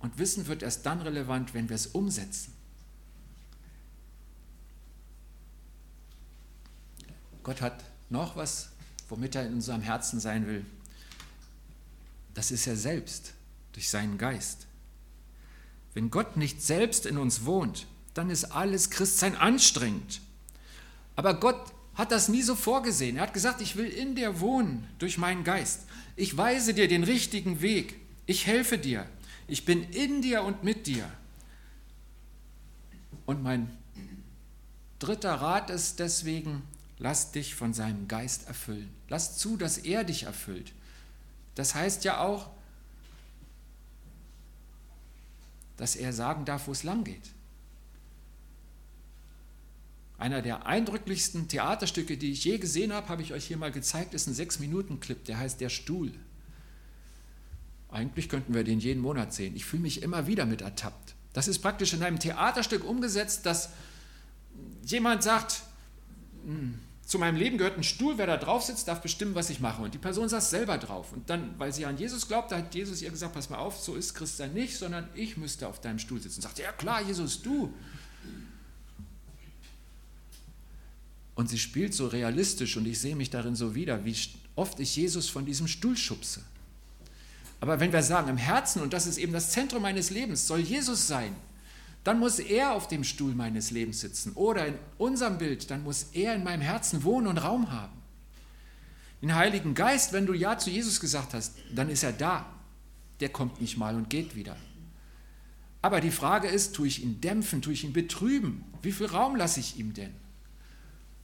Und 0.00 0.18
Wissen 0.18 0.46
wird 0.46 0.62
erst 0.62 0.86
dann 0.86 1.00
relevant, 1.00 1.54
wenn 1.54 1.68
wir 1.68 1.76
es 1.76 1.88
umsetzen. 1.88 2.52
Gott 7.42 7.60
hat 7.60 7.82
noch 8.10 8.36
was, 8.36 8.70
womit 9.08 9.34
er 9.34 9.46
in 9.46 9.54
unserem 9.54 9.80
Herzen 9.80 10.20
sein 10.20 10.46
will. 10.46 10.64
Das 12.34 12.50
ist 12.50 12.66
er 12.66 12.76
selbst, 12.76 13.32
durch 13.72 13.88
seinen 13.88 14.18
Geist. 14.18 14.66
Wenn 15.94 16.10
Gott 16.10 16.36
nicht 16.36 16.62
selbst 16.62 17.06
in 17.06 17.18
uns 17.18 17.44
wohnt, 17.44 17.86
dann 18.14 18.30
ist 18.30 18.44
alles 18.44 18.90
Christsein 18.90 19.34
anstrengend. 19.34 20.20
Aber 21.16 21.40
Gott 21.40 21.72
hat 21.94 22.12
das 22.12 22.28
nie 22.28 22.42
so 22.42 22.54
vorgesehen. 22.54 23.16
Er 23.16 23.22
hat 23.22 23.34
gesagt, 23.34 23.60
ich 23.60 23.76
will 23.76 23.88
in 23.88 24.14
dir 24.14 24.40
wohnen 24.40 24.86
durch 24.98 25.18
meinen 25.18 25.42
Geist. 25.42 25.80
Ich 26.14 26.36
weise 26.36 26.74
dir 26.74 26.86
den 26.86 27.02
richtigen 27.02 27.60
Weg. 27.60 27.98
Ich 28.26 28.46
helfe 28.46 28.78
dir. 28.78 29.06
Ich 29.48 29.64
bin 29.64 29.82
in 29.90 30.20
dir 30.20 30.42
und 30.42 30.62
mit 30.62 30.86
dir. 30.86 31.10
Und 33.24 33.42
mein 33.42 33.70
dritter 34.98 35.34
Rat 35.34 35.70
ist 35.70 35.98
deswegen, 35.98 36.62
lass 36.98 37.32
dich 37.32 37.54
von 37.54 37.72
seinem 37.72 38.08
Geist 38.08 38.46
erfüllen. 38.46 38.90
Lass 39.08 39.38
zu, 39.38 39.56
dass 39.56 39.78
er 39.78 40.04
dich 40.04 40.24
erfüllt. 40.24 40.72
Das 41.54 41.74
heißt 41.74 42.04
ja 42.04 42.20
auch, 42.20 42.50
dass 45.78 45.96
er 45.96 46.12
sagen 46.12 46.44
darf, 46.44 46.66
wo 46.66 46.72
es 46.72 46.82
lang 46.82 47.04
geht. 47.04 47.30
Einer 50.18 50.42
der 50.42 50.66
eindrücklichsten 50.66 51.48
Theaterstücke, 51.48 52.18
die 52.18 52.32
ich 52.32 52.44
je 52.44 52.58
gesehen 52.58 52.92
habe, 52.92 53.08
habe 53.08 53.22
ich 53.22 53.32
euch 53.32 53.46
hier 53.46 53.56
mal 53.56 53.70
gezeigt, 53.70 54.14
ist 54.14 54.26
ein 54.26 54.34
Sechs-Minuten-Clip, 54.34 55.24
der 55.24 55.38
heißt 55.38 55.60
Der 55.60 55.68
Stuhl. 55.68 56.12
Eigentlich 57.90 58.28
könnten 58.28 58.54
wir 58.54 58.64
den 58.64 58.80
jeden 58.80 59.00
Monat 59.00 59.32
sehen. 59.32 59.56
Ich 59.56 59.64
fühle 59.64 59.82
mich 59.82 60.02
immer 60.02 60.26
wieder 60.26 60.44
mit 60.46 60.60
ertappt. 60.60 61.14
Das 61.32 61.48
ist 61.48 61.60
praktisch 61.60 61.92
in 61.94 62.02
einem 62.02 62.18
Theaterstück 62.18 62.84
umgesetzt, 62.84 63.46
dass 63.46 63.70
jemand 64.84 65.22
sagt, 65.22 65.62
hm, 66.44 66.78
zu 67.08 67.18
meinem 67.18 67.36
Leben 67.36 67.56
gehört 67.56 67.78
ein 67.78 67.84
Stuhl, 67.84 68.18
wer 68.18 68.26
da 68.26 68.36
drauf 68.36 68.64
sitzt, 68.64 68.88
darf 68.88 69.00
bestimmen, 69.00 69.34
was 69.34 69.48
ich 69.48 69.60
mache. 69.60 69.80
Und 69.80 69.94
die 69.94 69.98
Person 69.98 70.28
saß 70.28 70.50
selber 70.50 70.76
drauf. 70.76 71.12
Und 71.14 71.30
dann, 71.30 71.58
weil 71.58 71.72
sie 71.72 71.86
an 71.86 71.96
Jesus 71.96 72.28
glaubt, 72.28 72.52
hat 72.52 72.74
Jesus 72.74 73.00
ihr 73.00 73.10
gesagt, 73.10 73.32
pass 73.32 73.48
mal 73.48 73.56
auf, 73.56 73.80
so 73.80 73.94
ist 73.94 74.14
Christian 74.14 74.52
nicht, 74.52 74.76
sondern 74.76 75.08
ich 75.14 75.38
müsste 75.38 75.68
auf 75.68 75.80
deinem 75.80 75.98
Stuhl 75.98 76.20
sitzen. 76.20 76.36
Und 76.36 76.42
sagt, 76.42 76.58
ja 76.58 76.70
klar, 76.72 77.00
Jesus, 77.00 77.40
du. 77.40 77.72
Und 81.34 81.48
sie 81.48 81.58
spielt 81.58 81.94
so 81.94 82.08
realistisch 82.08 82.76
und 82.76 82.86
ich 82.86 83.00
sehe 83.00 83.16
mich 83.16 83.30
darin 83.30 83.56
so 83.56 83.74
wieder, 83.74 84.04
wie 84.04 84.14
oft 84.54 84.78
ich 84.80 84.94
Jesus 84.96 85.30
von 85.30 85.46
diesem 85.46 85.66
Stuhl 85.66 85.96
schubse. 85.96 86.42
Aber 87.60 87.80
wenn 87.80 87.92
wir 87.92 88.02
sagen, 88.02 88.28
im 88.28 88.36
Herzen, 88.36 88.82
und 88.82 88.92
das 88.92 89.06
ist 89.06 89.18
eben 89.18 89.32
das 89.32 89.50
Zentrum 89.50 89.82
meines 89.82 90.10
Lebens, 90.10 90.46
soll 90.46 90.60
Jesus 90.60 91.06
sein, 91.06 91.34
dann 92.04 92.20
muss 92.20 92.38
er 92.38 92.72
auf 92.72 92.88
dem 92.88 93.04
Stuhl 93.04 93.34
meines 93.34 93.70
Lebens 93.70 94.00
sitzen. 94.00 94.32
Oder 94.32 94.66
in 94.66 94.74
unserem 94.96 95.38
Bild, 95.38 95.70
dann 95.70 95.82
muss 95.82 96.06
er 96.12 96.34
in 96.34 96.44
meinem 96.44 96.62
Herzen 96.62 97.02
wohnen 97.02 97.26
und 97.26 97.38
Raum 97.38 97.70
haben. 97.70 97.98
Den 99.20 99.34
Heiligen 99.34 99.74
Geist, 99.74 100.12
wenn 100.12 100.26
du 100.26 100.32
Ja 100.32 100.58
zu 100.58 100.70
Jesus 100.70 101.00
gesagt 101.00 101.34
hast, 101.34 101.54
dann 101.74 101.88
ist 101.88 102.04
er 102.04 102.12
da. 102.12 102.46
Der 103.20 103.28
kommt 103.28 103.60
nicht 103.60 103.76
mal 103.76 103.96
und 103.96 104.08
geht 104.08 104.36
wieder. 104.36 104.56
Aber 105.82 106.00
die 106.00 106.12
Frage 106.12 106.48
ist, 106.48 106.74
tue 106.74 106.86
ich 106.86 107.02
ihn 107.02 107.20
dämpfen, 107.20 107.62
tue 107.62 107.72
ich 107.72 107.84
ihn 107.84 107.92
betrüben? 107.92 108.64
Wie 108.82 108.92
viel 108.92 109.06
Raum 109.06 109.34
lasse 109.34 109.58
ich 109.58 109.76
ihm 109.78 109.92
denn? 109.92 110.14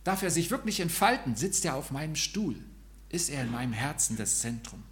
Darf 0.02 0.22
er 0.22 0.30
sich 0.30 0.50
wirklich 0.50 0.80
entfalten? 0.80 1.36
Sitzt 1.36 1.64
er 1.64 1.76
auf 1.76 1.92
meinem 1.92 2.16
Stuhl? 2.16 2.56
Ist 3.08 3.30
er 3.30 3.44
in 3.44 3.52
meinem 3.52 3.72
Herzen 3.72 4.16
das 4.16 4.40
Zentrum? 4.40 4.82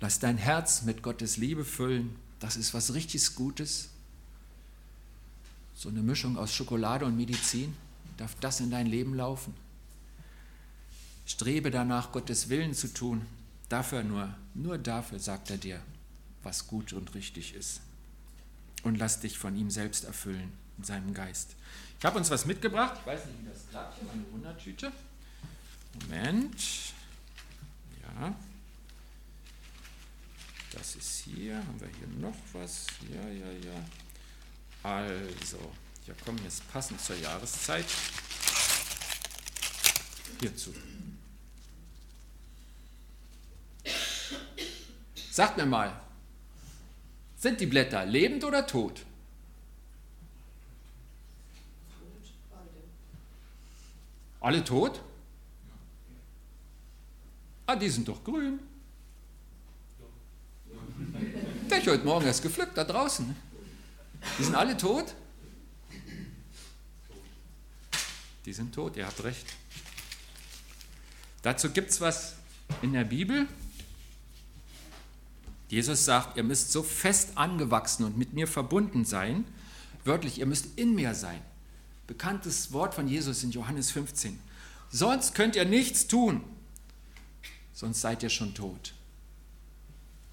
Lass 0.00 0.18
dein 0.20 0.38
Herz 0.38 0.82
mit 0.82 1.02
Gottes 1.02 1.36
Liebe 1.36 1.64
füllen. 1.64 2.16
Das 2.38 2.56
ist 2.56 2.72
was 2.74 2.94
richtig 2.94 3.34
Gutes. 3.34 3.90
So 5.74 5.88
eine 5.88 6.02
Mischung 6.02 6.36
aus 6.38 6.52
Schokolade 6.52 7.04
und 7.04 7.16
Medizin. 7.16 7.74
Darf 8.16 8.34
das 8.40 8.60
in 8.60 8.70
dein 8.70 8.86
Leben 8.86 9.14
laufen? 9.14 9.54
Strebe 11.26 11.70
danach, 11.70 12.12
Gottes 12.12 12.48
Willen 12.48 12.74
zu 12.74 12.92
tun. 12.92 13.26
Dafür 13.68 14.02
nur, 14.02 14.34
nur 14.54 14.78
dafür 14.78 15.18
sagt 15.18 15.50
er 15.50 15.58
dir, 15.58 15.80
was 16.42 16.66
gut 16.66 16.92
und 16.92 17.14
richtig 17.14 17.54
ist. 17.54 17.80
Und 18.82 18.96
lass 18.96 19.20
dich 19.20 19.38
von 19.38 19.56
ihm 19.56 19.70
selbst 19.70 20.04
erfüllen, 20.04 20.52
in 20.78 20.84
seinem 20.84 21.12
Geist. 21.12 21.54
Ich 21.98 22.04
habe 22.04 22.18
uns 22.18 22.30
was 22.30 22.46
mitgebracht. 22.46 22.98
Ich 23.00 23.06
weiß 23.06 23.26
nicht, 23.26 23.40
wie 23.42 23.48
das 23.48 23.68
klappt. 23.68 23.98
Hier 23.98 24.08
meine 24.08 24.24
Wundertüte. 24.32 24.92
Moment. 26.00 26.56
Ja. 28.02 28.34
Das 30.72 30.96
ist 30.96 31.24
hier. 31.24 31.56
Haben 31.56 31.80
wir 31.80 31.88
hier 31.88 32.08
noch 32.20 32.36
was? 32.52 32.86
Ja, 33.12 33.28
ja, 33.28 33.50
ja. 33.52 33.84
Also, 34.82 35.58
ja 36.06 36.14
komm, 36.24 36.36
jetzt 36.44 36.70
passend 36.70 37.00
zur 37.00 37.16
Jahreszeit. 37.16 37.86
Hierzu. 40.40 40.72
Sagt 45.30 45.56
mir 45.56 45.66
mal, 45.66 46.00
sind 47.36 47.60
die 47.60 47.66
Blätter 47.66 48.04
lebend 48.04 48.44
oder 48.44 48.66
tot? 48.66 49.04
Alle 54.40 54.64
tot? 54.64 55.00
Ah, 57.66 57.76
die 57.76 57.88
sind 57.88 58.08
doch 58.08 58.24
grün. 58.24 58.60
Der 61.67 61.67
ich 61.78 61.88
heute 61.88 62.04
Morgen 62.04 62.26
erst 62.26 62.42
gepflückt, 62.42 62.76
da 62.76 62.84
draußen. 62.84 63.34
Die 64.38 64.44
sind 64.44 64.54
alle 64.54 64.76
tot? 64.76 65.14
Die 68.44 68.52
sind 68.52 68.74
tot, 68.74 68.96
ihr 68.96 69.06
habt 69.06 69.22
recht. 69.24 69.46
Dazu 71.42 71.70
gibt 71.70 71.90
es 71.90 72.00
was 72.00 72.34
in 72.82 72.92
der 72.92 73.04
Bibel. 73.04 73.46
Jesus 75.68 76.04
sagt, 76.04 76.36
ihr 76.36 76.42
müsst 76.42 76.72
so 76.72 76.82
fest 76.82 77.32
angewachsen 77.36 78.04
und 78.04 78.16
mit 78.16 78.32
mir 78.32 78.48
verbunden 78.48 79.04
sein. 79.04 79.44
Wörtlich, 80.04 80.38
ihr 80.38 80.46
müsst 80.46 80.78
in 80.78 80.94
mir 80.94 81.14
sein. 81.14 81.42
Bekanntes 82.06 82.72
Wort 82.72 82.94
von 82.94 83.06
Jesus 83.06 83.44
in 83.44 83.50
Johannes 83.50 83.90
15. 83.90 84.38
Sonst 84.90 85.34
könnt 85.34 85.54
ihr 85.54 85.66
nichts 85.66 86.06
tun, 86.06 86.42
sonst 87.74 88.00
seid 88.00 88.22
ihr 88.22 88.30
schon 88.30 88.54
tot. 88.54 88.94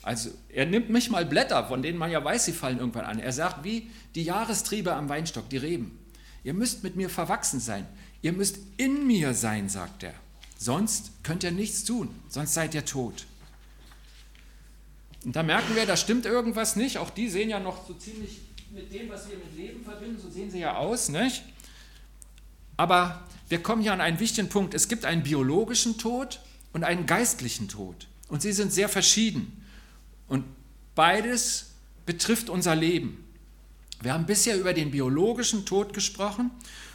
Also 0.06 0.30
er 0.50 0.68
nimmt 0.68 0.92
mich 0.92 1.10
mal 1.10 1.26
Blätter, 1.26 1.66
von 1.66 1.82
denen 1.82 1.98
man 1.98 2.12
ja 2.12 2.24
weiß, 2.24 2.46
sie 2.46 2.54
fallen 2.54 2.78
irgendwann 2.78 3.06
an. 3.06 3.18
Er 3.18 3.34
sagt, 3.34 3.64
wie 3.64 3.90
die 4.14 4.22
Jahrestriebe 4.22 4.94
am 4.94 5.10
Weinstock, 5.10 5.50
die 5.50 5.58
Reben. 5.58 5.98
Ihr 6.44 6.54
müsst 6.54 6.84
mit 6.84 6.96
mir 6.96 7.10
verwachsen 7.10 7.60
sein. 7.60 7.88
Ihr 8.22 8.32
müsst 8.32 8.60
in 8.78 9.08
mir 9.08 9.34
sein, 9.34 9.68
sagt 9.68 10.04
er. 10.04 10.14
Sonst 10.60 11.12
könnt 11.24 11.44
ihr 11.44 11.50
nichts 11.50 11.86
tun, 11.86 12.10
sonst 12.30 12.54
seid 12.54 12.76
ihr 12.76 12.86
tot. 12.86 13.26
Und 15.26 15.36
da 15.36 15.42
merken 15.42 15.76
wir, 15.76 15.88
da 15.88 15.98
stimmt 15.98 16.28
irgendwas 16.28 16.76
nicht. 16.76 17.00
Auch 17.00 17.10
die 17.10 17.28
sehen 17.28 17.50
ja 17.50 17.60
noch 17.60 17.88
so 17.88 17.96
ziemlich 17.96 18.42
mit 18.70 18.94
dem, 18.94 19.10
was 19.10 19.28
wir 19.28 19.38
mit 19.38 19.58
Leben 19.58 19.84
verbinden, 19.84 20.22
so 20.22 20.30
sehen 20.30 20.52
sie 20.52 20.60
ja 20.60 20.78
aus, 20.78 21.10
nicht? 21.10 21.42
Aber 22.78 23.24
wir 23.50 23.64
kommen 23.64 23.82
hier 23.82 23.94
an 23.94 24.02
einen 24.02 24.20
wichtigen 24.20 24.50
Punkt. 24.50 24.76
Es 24.76 24.88
gibt 24.88 25.04
einen 25.04 25.24
biologischen 25.24 25.98
Tod 25.98 26.42
und 26.74 26.84
einen 26.84 27.08
geistlichen 27.08 27.70
Tod. 27.70 28.08
Und 28.28 28.44
sie 28.44 28.54
sind 28.54 28.72
sehr 28.72 28.88
verschieden. 28.88 29.65
Und 30.28 30.46
beides 30.96 31.72
betrifft 32.06 32.50
unser 32.50 32.76
Leben. 32.76 33.24
Wir 34.02 34.14
haben 34.14 34.26
bisher 34.26 34.58
über 34.58 34.74
den 34.74 34.92
biologischen 34.92 35.66
Tod 35.66 35.94
gesprochen. 35.94 36.52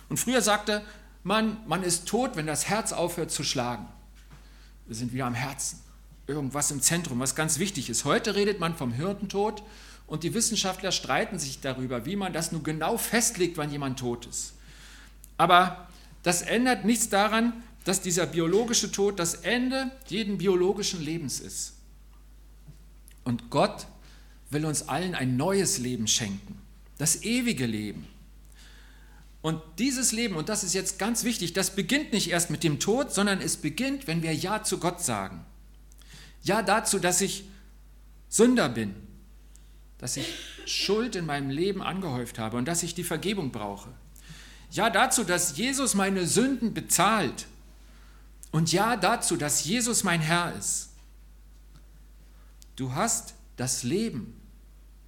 Und 0.09 0.19
früher 0.19 0.43
sagte 0.43 0.83
man, 1.23 1.59
man 1.67 1.83
ist 1.83 2.07
tot, 2.07 2.37
wenn 2.37 2.47
das 2.47 2.69
Herz 2.69 2.93
aufhört 2.93 3.31
zu 3.31 3.45
schlagen. 3.45 3.87
Wir 4.87 4.97
sind 4.97 5.13
wieder 5.13 5.27
am 5.27 5.35
Herzen. 5.35 5.81
Irgendwas 6.27 6.71
im 6.71 6.81
Zentrum, 6.81 7.21
was 7.21 7.35
ganz 7.35 7.59
wichtig 7.59 7.91
ist. 7.91 8.05
Heute 8.05 8.35
redet 8.35 8.61
man 8.61 8.77
vom 8.77 8.93
Hirntod 8.93 9.63
und 10.07 10.23
die 10.23 10.35
Wissenschaftler 10.35 10.93
streiten 10.93 11.39
sich 11.39 11.61
darüber, 11.61 12.07
wie 12.07 12.17
man 12.17 12.33
das 12.33 12.53
nun 12.53 12.63
genau 12.63 12.97
festlegt, 12.97 13.57
wann 13.57 13.71
jemand 13.71 13.99
tot 13.99 14.27
ist. 14.27 14.55
Aber 15.37 15.89
das 16.23 16.43
ändert 16.43 16.85
nichts 16.85 17.09
daran, 17.09 17.63
dass 17.85 18.01
dieser 18.01 18.27
biologische 18.27 18.93
Tod 18.93 19.19
das 19.19 19.35
Ende 19.35 19.91
jeden 20.07 20.39
biologischen 20.39 21.03
Lebens 21.03 21.41
ist. 21.41 21.75
Und 23.31 23.49
Gott 23.49 23.87
will 24.51 24.67
uns 24.67 24.89
allen 24.89 25.15
ein 25.15 25.37
neues 25.37 25.79
Leben 25.79 26.09
schenken, 26.09 26.59
das 26.99 27.23
ewige 27.23 27.65
Leben. 27.65 28.09
Und 29.41 29.63
dieses 29.79 30.11
Leben, 30.11 30.35
und 30.35 30.49
das 30.49 30.65
ist 30.65 30.75
jetzt 30.75 30.99
ganz 30.99 31.23
wichtig, 31.23 31.53
das 31.53 31.77
beginnt 31.77 32.13
nicht 32.13 32.29
erst 32.29 32.51
mit 32.51 32.65
dem 32.65 32.81
Tod, 32.81 33.15
sondern 33.15 33.41
es 33.41 33.57
beginnt, 33.57 34.09
wenn 34.09 34.25
wir 34.25 34.35
Ja 34.35 34.65
zu 34.65 34.79
Gott 34.79 35.01
sagen. 35.01 35.47
Ja 36.43 36.63
dazu, 36.63 36.99
dass 36.99 37.21
ich 37.21 37.45
Sünder 38.29 38.69
bin, 38.69 38.97
dass 39.99 40.17
ich 40.17 40.27
Schuld 40.67 41.15
in 41.15 41.25
meinem 41.25 41.51
Leben 41.51 41.83
angehäuft 41.83 42.41
habe 42.41 42.57
und 42.57 42.65
dass 42.67 42.83
ich 42.83 42.97
die 42.97 43.05
Vergebung 43.05 43.53
brauche. 43.53 43.91
Ja 44.73 44.91
dazu, 44.91 45.23
dass 45.23 45.57
Jesus 45.57 45.95
meine 45.95 46.27
Sünden 46.27 46.75
bezahlt. 46.75 47.47
Und 48.51 48.73
ja 48.73 48.97
dazu, 48.97 49.37
dass 49.37 49.65
Jesus 49.65 50.03
mein 50.03 50.21
Herr 50.21 50.53
ist. 50.59 50.90
Du 52.81 52.95
hast 52.95 53.35
das 53.57 53.83
Leben, 53.83 54.41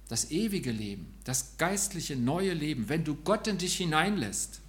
das 0.07 0.29
ewige 0.29 0.69
Leben, 0.69 1.11
das 1.23 1.57
geistliche 1.57 2.15
neue 2.15 2.53
Leben, 2.53 2.87
wenn 2.87 3.03
du 3.03 3.15
Gott 3.15 3.47
in 3.47 3.57
dich 3.57 3.77
hineinlässt. 3.77 4.61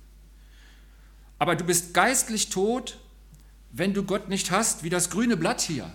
Aber 1.39 1.55
du 1.55 1.65
bist 1.65 1.93
geistlich 1.93 2.49
tot, 2.49 2.99
wenn 3.73 3.93
du 3.93 4.05
Gott 4.05 4.31
nicht 4.31 4.51
hast, 4.51 4.85
wie 4.85 4.89
das 4.89 5.11
grüne 5.11 5.37
Blatt 5.37 5.61
hier. 5.61 5.93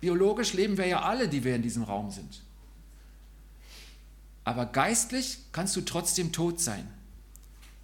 Biologisch 0.00 0.54
leben 0.54 0.78
wir 0.78 0.86
ja 0.86 1.02
alle, 1.02 1.28
die 1.28 1.44
wir 1.44 1.56
in 1.56 1.62
diesem 1.62 1.82
Raum 1.82 2.10
sind. 2.10 2.40
Aber 4.44 4.64
geistlich 4.64 5.40
kannst 5.52 5.76
du 5.76 5.82
trotzdem 5.82 6.32
tot 6.32 6.58
sein. 6.58 6.88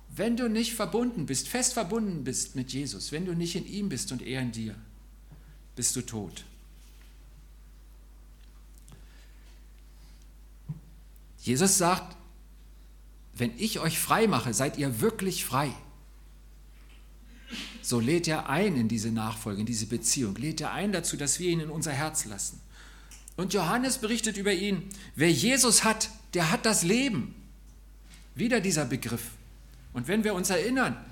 Wenn 0.09 0.35
du 0.35 0.49
nicht 0.49 0.73
verbunden 0.73 1.27
bist, 1.27 1.47
fest 1.47 1.75
verbunden 1.75 2.25
bist 2.25 2.57
mit 2.57 2.73
Jesus, 2.73 3.13
wenn 3.13 3.27
du 3.27 3.35
nicht 3.35 3.55
in 3.55 3.67
ihm 3.67 3.91
bist 3.91 4.13
und 4.13 4.23
er 4.23 4.41
in 4.41 4.53
dir, 4.53 4.77
bist 5.77 5.95
du 5.95 6.01
tot. 6.01 6.47
Jesus 11.49 11.79
sagt, 11.79 12.15
wenn 13.33 13.53
ich 13.57 13.81
euch 13.81 13.99
frei 13.99 14.27
mache, 14.27 14.53
seid 14.53 14.77
ihr 14.77 15.01
wirklich 15.01 15.47
frei. 15.47 15.73
So 17.81 18.01
lädt 18.01 18.29
er 18.29 18.51
ein 18.51 18.77
in 18.77 18.87
diese 18.87 19.11
Nachfolge, 19.11 19.61
in 19.61 19.67
diese 19.67 19.87
Beziehung, 19.87 20.37
lädt 20.37 20.61
er 20.61 20.73
ein 20.73 20.93
dazu, 20.93 21.17
dass 21.17 21.39
wir 21.39 21.49
ihn 21.49 21.61
in 21.61 21.71
unser 21.71 21.93
Herz 21.93 22.27
lassen. 22.27 22.61
Und 23.35 23.55
Johannes 23.55 23.97
berichtet 23.97 24.37
über 24.37 24.53
ihn, 24.53 24.91
wer 25.15 25.33
Jesus 25.33 25.85
hat, 25.85 26.11
der 26.35 26.51
hat 26.51 26.67
das 26.67 26.83
Leben. 26.83 27.35
Wieder 28.35 28.61
dieser 28.61 28.85
Begriff. 28.85 29.31
Und 29.95 30.07
wenn 30.07 30.25
wir 30.25 30.35
uns 30.35 30.51
erinnern, 30.51 31.03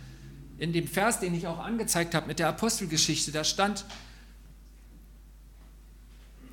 in 0.58 0.74
dem 0.74 0.86
Vers, 0.86 1.18
den 1.18 1.34
ich 1.34 1.46
auch 1.46 1.60
angezeigt 1.60 2.14
habe 2.14 2.26
mit 2.26 2.40
der 2.40 2.48
Apostelgeschichte, 2.48 3.32
da 3.32 3.42
stand, 3.42 3.86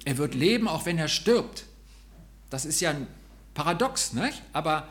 er 0.05 0.17
wird 0.17 0.35
leben, 0.35 0.69
auch 0.69 0.85
wenn 0.85 0.97
er 0.97 1.09
stirbt. 1.09 1.65
Das 2.49 2.63
ist 2.63 2.79
ja 2.79 2.91
ein 2.91 3.07
Paradox, 3.53 4.13
nicht? 4.13 4.41
aber 4.53 4.87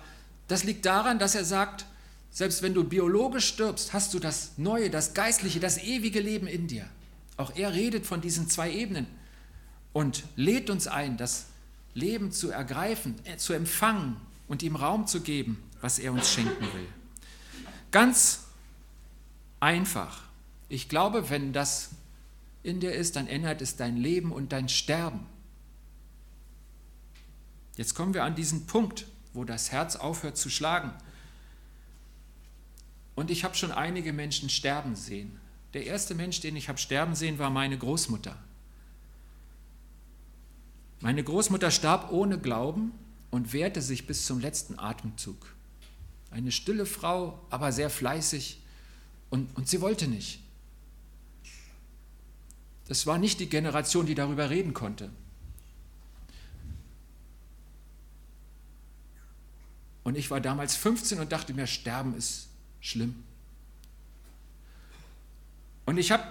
das 0.49 0.65
liegt 0.65 0.87
daran, 0.87 1.19
dass 1.19 1.35
er 1.35 1.45
sagt, 1.45 1.87
selbst 2.31 2.63
wenn 2.63 2.75
du 2.75 2.85
biologisch 2.85 3.47
stirbst, 3.47 3.93
hast 3.93 4.15
du 4.15 4.19
das 4.19 4.53
Neue, 4.57 4.91
das 4.91 5.15
Geistliche, 5.15 5.61
das 5.61 5.79
ewige 5.79 6.21
Leben 6.21 6.47
in 6.47 6.67
dir. 6.67 6.87
Auch 7.37 7.55
er 7.57 7.73
redet 7.75 8.07
von 8.07 8.21
diesen 8.21 8.49
zwei 8.49 8.71
Ebenen 8.73 9.07
und 9.93 10.25
lädt 10.37 10.71
uns 10.71 10.87
ein, 10.87 11.17
das 11.17 11.47
Leben 11.95 12.33
zu 12.33 12.51
ergreifen, 12.51 13.17
äh, 13.25 13.37
zu 13.37 13.53
empfangen 13.53 14.17
und 14.49 14.63
ihm 14.63 14.77
Raum 14.77 15.07
zu 15.07 15.21
geben, 15.21 15.63
was 15.81 15.99
er 15.99 16.13
uns 16.13 16.31
schenken 16.31 16.65
will. 16.73 16.89
Ganz 17.91 18.45
einfach. 19.61 20.23
Ich 20.69 20.89
glaube, 20.89 21.29
wenn 21.29 21.53
das 21.53 21.91
in 22.63 22.81
dir 22.81 22.93
ist, 22.93 23.17
dann 23.17 23.27
ändert 23.27 23.61
es 23.61 23.77
dein 23.77 23.97
Leben 23.97 24.33
und 24.33 24.53
dein 24.53 24.69
Sterben. 24.69 25.27
Jetzt 27.77 27.95
kommen 27.95 28.15
wir 28.15 28.25
an 28.25 28.35
diesen 28.35 28.67
Punkt, 28.67 29.07
wo 29.33 29.45
das 29.45 29.73
Herz 29.73 29.97
aufhört 29.97 30.37
zu 30.37 30.51
schlagen. 30.51 30.93
Und 33.15 33.31
ich 33.31 33.45
habe 33.45 33.55
schon 33.55 33.73
einige 33.73 34.13
Menschen 34.13 34.49
sterben 34.49 34.97
sehen. 34.97 35.39
Der 35.75 35.87
erste 35.87 36.15
Mensch, 36.15 36.41
den 36.41 36.57
ich 36.57 36.69
habe 36.69 36.79
sterben 36.79 37.15
sehen, 37.15 37.39
war 37.39 37.51
meine 37.51 37.79
Großmutter. 37.79 38.37
Meine 41.01 41.25
Großmutter 41.25 41.71
starb 41.71 42.13
ohne 42.13 42.39
Glauben 42.39 42.93
und 43.31 43.53
wehrte 43.53 43.83
sich 43.83 44.07
bis 44.07 44.27
zum 44.27 44.39
letzten 44.39 44.79
Atemzug. 44.79 45.55
Eine 46.31 46.53
stille 46.53 46.87
Frau, 46.87 47.41
aber 47.51 47.73
sehr 47.73 47.91
fleißig 47.91 48.61
und, 49.31 49.55
und 49.57 49.69
sie 49.69 49.81
wollte 49.81 50.07
nicht. 50.07 50.41
Das 52.87 53.07
war 53.07 53.19
nicht 53.19 53.41
die 53.41 53.49
Generation, 53.49 54.07
die 54.07 54.15
darüber 54.15 54.51
reden 54.51 54.75
konnte. 54.75 55.11
Und 60.13 60.19
ich 60.19 60.31
war 60.31 60.43
damals 60.43 60.77
15 60.77 61.21
und 61.21 61.33
dachte 61.33 61.55
mir, 61.55 61.67
Sterben 61.67 62.15
ist 62.15 62.49
schlimm. 62.83 63.25
Und 65.87 65.97
ich 65.97 66.13
habe 66.13 66.23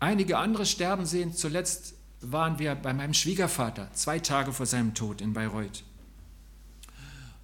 einige 0.00 0.36
andere 0.36 0.66
sterben 0.66 1.06
sehen. 1.06 1.32
Zuletzt 1.32 1.94
waren 2.20 2.58
wir 2.58 2.74
bei 2.74 2.92
meinem 2.92 3.14
Schwiegervater, 3.14 3.90
zwei 3.94 4.18
Tage 4.18 4.52
vor 4.52 4.66
seinem 4.66 4.92
Tod 4.92 5.22
in 5.22 5.32
Bayreuth. 5.32 5.82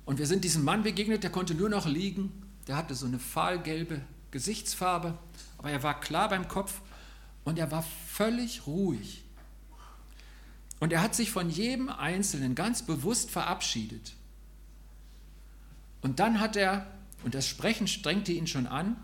Und 0.05 0.19
wir 0.19 0.27
sind 0.27 0.45
diesem 0.45 0.63
Mann 0.63 0.83
begegnet, 0.83 1.23
der 1.23 1.31
konnte 1.31 1.55
nur 1.55 1.71
noch 1.71 1.87
liegen. 1.87 2.43
Der 2.67 2.77
hatte 2.77 2.95
so 2.95 3.07
eine 3.07 3.19
fahlgelbe 3.19 4.03
Gesichtsfarbe, 4.31 5.17
aber 5.57 5.71
er 5.71 5.83
war 5.83 6.01
klar 6.01 6.29
beim 6.29 6.49
Kopf 6.49 6.83
und 7.45 7.59
er 7.59 7.71
war 7.71 7.83
völlig 8.13 8.67
ruhig. 8.67 9.25
Und 10.81 10.93
er 10.93 11.01
hat 11.01 11.15
sich 11.15 11.31
von 11.31 11.49
jedem 11.49 11.89
Einzelnen 11.89 12.55
ganz 12.55 12.83
bewusst 12.83 13.31
verabschiedet. 13.31 14.13
Und 16.01 16.21
dann 16.21 16.41
hat 16.41 16.57
er, 16.57 16.87
und 17.25 17.35
das 17.35 17.47
Sprechen 17.47 17.87
strengte 17.87 18.33
ihn 18.33 18.47
schon 18.47 18.67
an, 18.67 18.97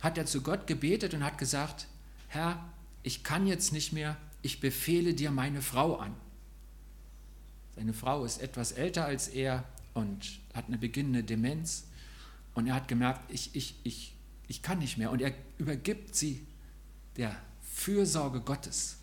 hat 0.00 0.18
er 0.18 0.26
zu 0.26 0.42
Gott 0.42 0.66
gebetet 0.66 1.14
und 1.14 1.24
hat 1.24 1.38
gesagt, 1.38 1.86
Herr, 2.28 2.62
ich 3.02 3.22
kann 3.22 3.46
jetzt 3.46 3.72
nicht 3.72 3.92
mehr, 3.92 4.16
ich 4.42 4.60
befehle 4.60 5.14
dir 5.14 5.30
meine 5.30 5.62
Frau 5.62 5.96
an. 5.96 6.14
Seine 7.74 7.92
Frau 7.92 8.24
ist 8.24 8.40
etwas 8.40 8.72
älter 8.72 9.04
als 9.04 9.28
er 9.28 9.64
und 9.94 10.38
hat 10.52 10.66
eine 10.66 10.78
beginnende 10.78 11.24
Demenz. 11.24 11.86
Und 12.54 12.66
er 12.66 12.74
hat 12.74 12.88
gemerkt, 12.88 13.30
ich, 13.32 13.54
ich, 13.54 13.74
ich, 13.82 14.14
ich 14.46 14.62
kann 14.62 14.78
nicht 14.78 14.98
mehr. 14.98 15.10
Und 15.10 15.22
er 15.22 15.34
übergibt 15.58 16.14
sie 16.14 16.46
der 17.16 17.34
Fürsorge 17.62 18.40
Gottes. 18.40 18.98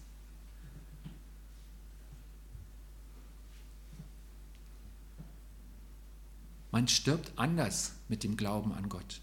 Man 6.71 6.87
stirbt 6.87 7.31
anders 7.35 7.93
mit 8.07 8.23
dem 8.23 8.37
Glauben 8.37 8.73
an 8.73 8.89
Gott. 8.89 9.21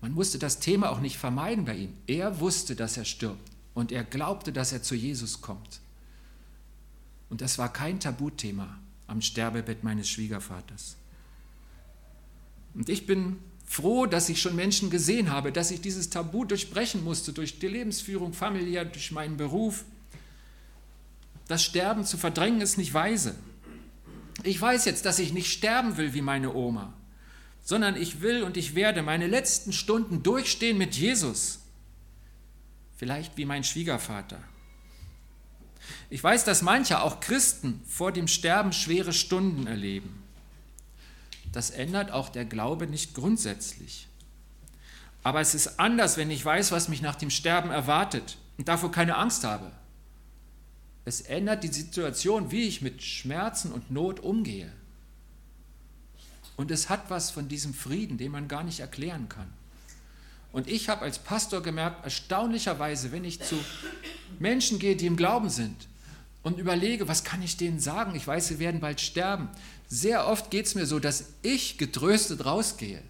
Man 0.00 0.12
musste 0.12 0.38
das 0.38 0.60
Thema 0.60 0.90
auch 0.90 1.00
nicht 1.00 1.18
vermeiden 1.18 1.64
bei 1.64 1.76
ihm. 1.76 1.94
Er 2.06 2.40
wusste, 2.40 2.76
dass 2.76 2.96
er 2.96 3.04
stirbt 3.04 3.50
und 3.74 3.92
er 3.92 4.04
glaubte, 4.04 4.52
dass 4.52 4.72
er 4.72 4.82
zu 4.82 4.94
Jesus 4.94 5.40
kommt. 5.40 5.80
Und 7.28 7.40
das 7.40 7.58
war 7.58 7.72
kein 7.72 7.98
Tabuthema 7.98 8.78
am 9.06 9.20
Sterbebett 9.20 9.82
meines 9.84 10.08
Schwiegervaters. 10.08 10.96
Und 12.74 12.88
ich 12.88 13.06
bin 13.06 13.38
froh, 13.64 14.06
dass 14.06 14.28
ich 14.28 14.40
schon 14.40 14.54
Menschen 14.54 14.90
gesehen 14.90 15.30
habe, 15.30 15.50
dass 15.50 15.70
ich 15.70 15.80
dieses 15.80 16.10
Tabu 16.10 16.44
durchbrechen 16.44 17.02
musste, 17.02 17.32
durch 17.32 17.58
die 17.58 17.68
Lebensführung 17.68 18.32
familiär, 18.32 18.84
durch 18.84 19.10
meinen 19.10 19.36
Beruf. 19.36 19.84
Das 21.48 21.64
Sterben 21.64 22.04
zu 22.04 22.16
verdrängen 22.16 22.60
ist 22.60 22.78
nicht 22.78 22.94
weise. 22.94 23.34
Ich 24.42 24.60
weiß 24.60 24.84
jetzt, 24.84 25.04
dass 25.04 25.18
ich 25.18 25.32
nicht 25.32 25.52
sterben 25.52 25.96
will 25.96 26.14
wie 26.14 26.22
meine 26.22 26.54
Oma, 26.54 26.92
sondern 27.62 27.96
ich 27.96 28.20
will 28.20 28.42
und 28.42 28.56
ich 28.56 28.74
werde 28.74 29.02
meine 29.02 29.26
letzten 29.26 29.72
Stunden 29.72 30.22
durchstehen 30.22 30.78
mit 30.78 30.94
Jesus. 30.94 31.60
Vielleicht 32.96 33.36
wie 33.36 33.44
mein 33.44 33.64
Schwiegervater. 33.64 34.38
Ich 36.10 36.22
weiß, 36.22 36.44
dass 36.44 36.62
manche, 36.62 37.00
auch 37.02 37.20
Christen, 37.20 37.82
vor 37.86 38.12
dem 38.12 38.28
Sterben 38.28 38.72
schwere 38.72 39.12
Stunden 39.12 39.66
erleben. 39.66 40.22
Das 41.52 41.70
ändert 41.70 42.10
auch 42.10 42.28
der 42.28 42.44
Glaube 42.44 42.86
nicht 42.86 43.14
grundsätzlich. 43.14 44.08
Aber 45.22 45.40
es 45.40 45.54
ist 45.54 45.80
anders, 45.80 46.16
wenn 46.16 46.30
ich 46.30 46.44
weiß, 46.44 46.70
was 46.70 46.88
mich 46.88 47.02
nach 47.02 47.16
dem 47.16 47.30
Sterben 47.30 47.70
erwartet 47.70 48.36
und 48.58 48.68
davor 48.68 48.92
keine 48.92 49.16
Angst 49.16 49.42
habe. 49.44 49.72
Es 51.06 51.20
ändert 51.20 51.62
die 51.62 51.68
Situation, 51.68 52.50
wie 52.50 52.62
ich 52.62 52.82
mit 52.82 53.00
Schmerzen 53.00 53.70
und 53.70 53.92
Not 53.92 54.18
umgehe. 54.18 54.72
Und 56.56 56.72
es 56.72 56.88
hat 56.88 57.10
was 57.10 57.30
von 57.30 57.46
diesem 57.46 57.74
Frieden, 57.74 58.18
den 58.18 58.32
man 58.32 58.48
gar 58.48 58.64
nicht 58.64 58.80
erklären 58.80 59.28
kann. 59.28 59.46
Und 60.50 60.68
ich 60.68 60.88
habe 60.88 61.02
als 61.02 61.20
Pastor 61.20 61.62
gemerkt, 61.62 62.02
erstaunlicherweise, 62.04 63.12
wenn 63.12 63.24
ich 63.24 63.40
zu 63.40 63.56
Menschen 64.40 64.80
gehe, 64.80 64.96
die 64.96 65.06
im 65.06 65.16
Glauben 65.16 65.48
sind 65.48 65.86
und 66.42 66.58
überlege, 66.58 67.06
was 67.06 67.22
kann 67.22 67.40
ich 67.40 67.56
denen 67.56 67.78
sagen? 67.78 68.16
Ich 68.16 68.26
weiß, 68.26 68.48
sie 68.48 68.58
werden 68.58 68.80
bald 68.80 69.00
sterben. 69.00 69.48
Sehr 69.86 70.26
oft 70.26 70.50
geht 70.50 70.66
es 70.66 70.74
mir 70.74 70.86
so, 70.86 70.98
dass 70.98 71.26
ich 71.42 71.78
getröstet 71.78 72.44
rausgehe, 72.44 73.00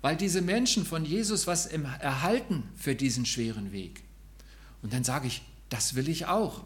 weil 0.00 0.16
diese 0.16 0.40
Menschen 0.40 0.86
von 0.86 1.04
Jesus 1.04 1.46
was 1.46 1.66
erhalten 1.66 2.62
für 2.76 2.94
diesen 2.94 3.26
schweren 3.26 3.72
Weg. 3.72 4.04
Und 4.80 4.94
dann 4.94 5.04
sage 5.04 5.26
ich, 5.26 5.42
das 5.68 5.96
will 5.96 6.08
ich 6.08 6.24
auch. 6.24 6.64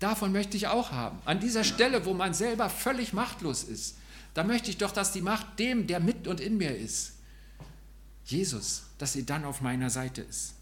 Davon 0.00 0.32
möchte 0.32 0.56
ich 0.56 0.66
auch 0.66 0.92
haben. 0.92 1.20
An 1.26 1.40
dieser 1.40 1.62
Stelle, 1.62 2.06
wo 2.06 2.14
man 2.14 2.34
selber 2.34 2.70
völlig 2.70 3.12
machtlos 3.12 3.62
ist, 3.62 3.96
da 4.34 4.42
möchte 4.42 4.70
ich 4.70 4.78
doch, 4.78 4.92
dass 4.92 5.12
die 5.12 5.20
Macht 5.20 5.58
dem, 5.58 5.86
der 5.86 6.00
mit 6.00 6.26
und 6.26 6.40
in 6.40 6.56
mir 6.56 6.74
ist, 6.74 7.18
Jesus, 8.24 8.84
dass 8.98 9.12
sie 9.12 9.26
dann 9.26 9.44
auf 9.44 9.60
meiner 9.60 9.90
Seite 9.90 10.22
ist. 10.22 10.54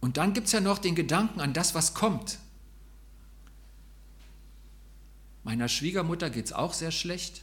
Und 0.00 0.16
dann 0.16 0.32
gibt 0.32 0.46
es 0.46 0.52
ja 0.52 0.60
noch 0.60 0.78
den 0.78 0.94
Gedanken 0.94 1.40
an 1.40 1.54
das, 1.54 1.74
was 1.74 1.94
kommt. 1.94 2.38
Meiner 5.42 5.68
Schwiegermutter 5.68 6.30
geht 6.30 6.46
es 6.46 6.52
auch 6.52 6.72
sehr 6.72 6.92
schlecht. 6.92 7.42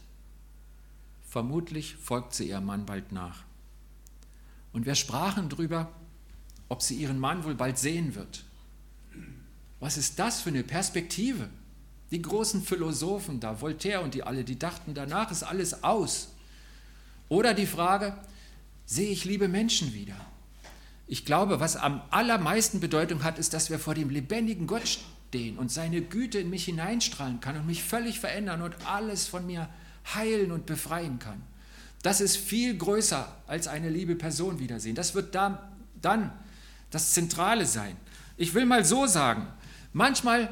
Vermutlich 1.27 1.95
folgt 1.95 2.34
sie 2.34 2.47
ihrem 2.47 2.65
Mann 2.65 2.86
bald 2.86 3.12
nach. 3.12 3.43
Und 4.74 4.86
wir 4.86 4.96
sprachen 4.96 5.50
darüber, 5.50 5.92
ob 6.70 6.82
sie 6.82 6.96
ihren 6.96 7.20
Mann 7.20 7.44
wohl 7.44 7.56
bald 7.56 7.78
sehen 7.78 8.16
wird. 8.16 8.46
Was 9.80 9.98
ist 9.98 10.20
das 10.20 10.42
für 10.42 10.50
eine 10.50 10.64
Perspektive? 10.64 11.50
Die 12.12 12.22
großen 12.22 12.62
Philosophen 12.62 13.40
da, 13.40 13.62
Voltaire 13.62 14.02
und 14.02 14.14
die 14.14 14.24
alle, 14.24 14.44
die 14.44 14.60
dachten, 14.60 14.94
danach 14.94 15.32
ist 15.32 15.44
alles 15.44 15.84
aus. 15.84 16.30
Oder 17.30 17.54
die 17.54 17.66
Frage, 17.66 18.16
sehe 18.86 19.10
ich 19.10 19.26
liebe 19.26 19.48
Menschen 19.48 19.94
wieder? 19.94 20.16
Ich 21.08 21.26
glaube, 21.26 21.60
was 21.60 21.76
am 21.76 22.02
allermeisten 22.10 22.80
Bedeutung 22.80 23.24
hat, 23.24 23.40
ist, 23.40 23.54
dass 23.54 23.70
wir 23.70 23.80
vor 23.80 23.96
dem 23.96 24.10
lebendigen 24.10 24.68
Gott 24.68 24.88
stehen 24.88 25.58
und 25.58 25.72
seine 25.72 26.02
Güte 26.02 26.40
in 26.40 26.50
mich 26.50 26.66
hineinstrahlen 26.66 27.40
kann 27.40 27.58
und 27.58 27.66
mich 27.66 27.84
völlig 27.84 28.20
verändern 28.20 28.62
und 28.62 28.76
alles 28.86 29.28
von 29.28 29.46
mir 29.46 29.68
heilen 30.14 30.52
und 30.52 30.66
befreien 30.66 31.20
kann. 31.20 31.42
Das 32.02 32.20
ist 32.20 32.38
viel 32.38 32.78
größer 32.78 33.28
als 33.48 33.68
eine 33.68 33.90
liebe 33.90 34.16
Person 34.16 34.60
wiedersehen. 34.60 34.96
Das 34.96 35.14
wird 35.14 35.36
da, 35.36 35.72
dann 36.02 36.32
das 36.90 37.14
Zentrale 37.14 37.66
sein. 37.66 37.96
Ich 38.38 38.54
will 38.54 38.66
mal 38.66 38.84
so 38.84 39.06
sagen, 39.06 39.48
manchmal 39.94 40.50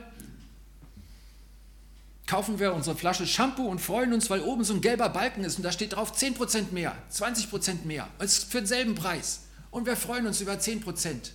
kaufen 2.27 2.59
wir 2.59 2.73
unsere 2.73 2.95
Flasche 2.95 3.25
Shampoo 3.25 3.67
und 3.67 3.79
freuen 3.79 4.13
uns, 4.13 4.29
weil 4.29 4.41
oben 4.41 4.63
so 4.63 4.75
ein 4.75 4.81
gelber 4.81 5.09
Balken 5.09 5.43
ist 5.43 5.57
und 5.57 5.63
da 5.63 5.71
steht 5.71 5.95
drauf 5.95 6.15
10% 6.15 6.71
mehr, 6.71 6.95
20% 7.11 7.85
mehr. 7.85 8.07
Es 8.19 8.39
ist 8.39 8.51
für 8.51 8.59
denselben 8.59 8.93
Preis. 8.93 9.41
Und 9.71 9.87
wir 9.87 9.95
freuen 9.95 10.27
uns 10.27 10.39
über 10.39 10.53
10%. 10.53 11.31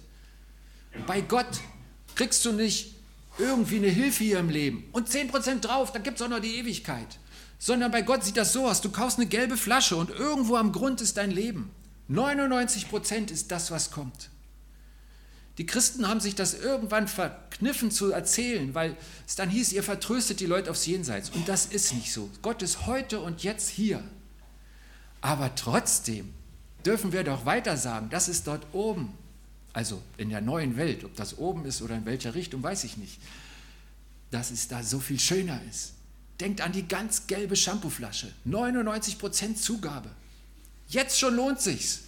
Bei 1.08 1.20
Gott 1.20 1.60
kriegst 2.14 2.44
du 2.44 2.52
nicht 2.52 2.94
irgendwie 3.38 3.78
eine 3.78 3.88
Hilfe 3.88 4.22
hier 4.22 4.38
im 4.38 4.48
Leben 4.48 4.84
und 4.92 5.08
10% 5.08 5.60
drauf, 5.60 5.90
da 5.90 5.98
gibt 5.98 6.20
es 6.20 6.22
auch 6.22 6.28
noch 6.28 6.38
die 6.38 6.56
Ewigkeit 6.56 7.18
sondern 7.64 7.90
bei 7.90 8.02
Gott 8.02 8.22
sieht 8.22 8.36
das 8.36 8.52
so 8.52 8.68
aus, 8.68 8.82
du 8.82 8.90
kaufst 8.90 9.18
eine 9.18 9.26
gelbe 9.26 9.56
Flasche 9.56 9.96
und 9.96 10.10
irgendwo 10.10 10.56
am 10.56 10.70
Grund 10.70 11.00
ist 11.00 11.16
dein 11.16 11.30
Leben. 11.30 11.70
99 12.08 12.90
Prozent 12.90 13.30
ist 13.30 13.50
das, 13.50 13.70
was 13.70 13.90
kommt. 13.90 14.28
Die 15.56 15.64
Christen 15.64 16.06
haben 16.06 16.20
sich 16.20 16.34
das 16.34 16.52
irgendwann 16.52 17.08
verkniffen 17.08 17.90
zu 17.90 18.12
erzählen, 18.12 18.74
weil 18.74 18.98
es 19.26 19.36
dann 19.36 19.48
hieß, 19.48 19.72
ihr 19.72 19.82
vertröstet 19.82 20.40
die 20.40 20.46
Leute 20.46 20.70
aufs 20.70 20.84
Jenseits. 20.84 21.30
Und 21.30 21.48
das 21.48 21.64
ist 21.64 21.94
nicht 21.94 22.12
so. 22.12 22.28
Gott 22.42 22.60
ist 22.60 22.84
heute 22.84 23.20
und 23.20 23.42
jetzt 23.44 23.70
hier. 23.70 24.04
Aber 25.22 25.54
trotzdem 25.54 26.34
dürfen 26.84 27.14
wir 27.14 27.24
doch 27.24 27.46
weiter 27.46 27.78
sagen, 27.78 28.10
das 28.10 28.28
ist 28.28 28.46
dort 28.46 28.66
oben. 28.74 29.14
Also 29.72 30.02
in 30.18 30.28
der 30.28 30.42
neuen 30.42 30.76
Welt, 30.76 31.02
ob 31.02 31.16
das 31.16 31.38
oben 31.38 31.64
ist 31.64 31.80
oder 31.80 31.96
in 31.96 32.04
welcher 32.04 32.34
Richtung, 32.34 32.62
weiß 32.62 32.84
ich 32.84 32.98
nicht. 32.98 33.18
Dass 34.30 34.50
es 34.50 34.68
da 34.68 34.82
so 34.82 35.00
viel 35.00 35.18
schöner 35.18 35.62
ist. 35.70 35.93
Denkt 36.40 36.60
an 36.60 36.72
die 36.72 36.86
ganz 36.86 37.26
gelbe 37.26 37.56
Shampooflasche. 37.56 38.32
99% 38.46 39.56
Zugabe. 39.56 40.10
Jetzt 40.88 41.18
schon 41.18 41.36
lohnt 41.36 41.60
sich's. 41.60 42.00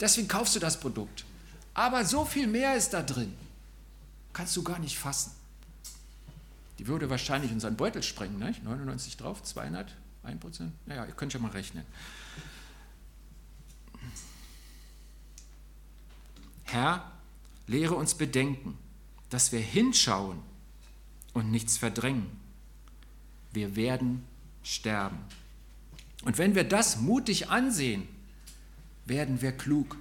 Deswegen 0.00 0.28
kaufst 0.28 0.56
du 0.56 0.60
das 0.60 0.80
Produkt. 0.80 1.24
Aber 1.74 2.04
so 2.04 2.24
viel 2.24 2.46
mehr 2.46 2.76
ist 2.76 2.90
da 2.90 3.02
drin. 3.02 3.32
Kannst 4.32 4.56
du 4.56 4.62
gar 4.62 4.78
nicht 4.78 4.98
fassen. 4.98 5.32
Die 6.78 6.86
würde 6.86 7.10
wahrscheinlich 7.10 7.50
unseren 7.50 7.76
Beutel 7.76 8.02
sprengen, 8.02 8.38
nicht? 8.38 8.62
99 8.62 9.16
drauf, 9.16 9.42
200, 9.42 9.92
1%. 10.24 10.70
Naja, 10.86 11.06
ihr 11.06 11.14
könnt 11.14 11.32
ja 11.32 11.40
mal 11.40 11.50
rechnen. 11.50 11.84
Herr, 16.64 17.10
lehre 17.66 17.94
uns 17.94 18.14
bedenken, 18.14 18.76
dass 19.30 19.52
wir 19.52 19.60
hinschauen 19.60 20.40
und 21.32 21.50
nichts 21.50 21.78
verdrängen 21.78 22.47
wir 23.58 23.74
werden 23.74 24.24
sterben. 24.62 25.18
Und 26.22 26.38
wenn 26.38 26.54
wir 26.54 26.62
das 26.62 27.00
mutig 27.00 27.50
ansehen, 27.50 28.06
werden 29.04 29.42
wir 29.42 29.50
klug. 29.50 29.96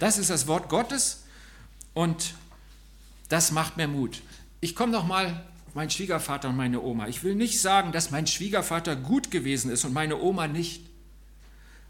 Das 0.00 0.18
ist 0.18 0.28
das 0.28 0.48
Wort 0.48 0.68
Gottes 0.68 1.22
und 1.94 2.34
das 3.28 3.52
macht 3.52 3.76
mir 3.76 3.86
Mut. 3.86 4.22
Ich 4.60 4.74
komme 4.74 4.90
noch 4.90 5.06
mal 5.06 5.46
meinen 5.72 5.90
Schwiegervater 5.90 6.48
und 6.48 6.56
meine 6.56 6.80
Oma. 6.80 7.06
Ich 7.06 7.22
will 7.22 7.36
nicht 7.36 7.60
sagen, 7.60 7.92
dass 7.92 8.10
mein 8.10 8.26
Schwiegervater 8.26 8.96
gut 8.96 9.30
gewesen 9.30 9.70
ist 9.70 9.84
und 9.84 9.92
meine 9.92 10.20
Oma 10.20 10.48
nicht. 10.48 10.82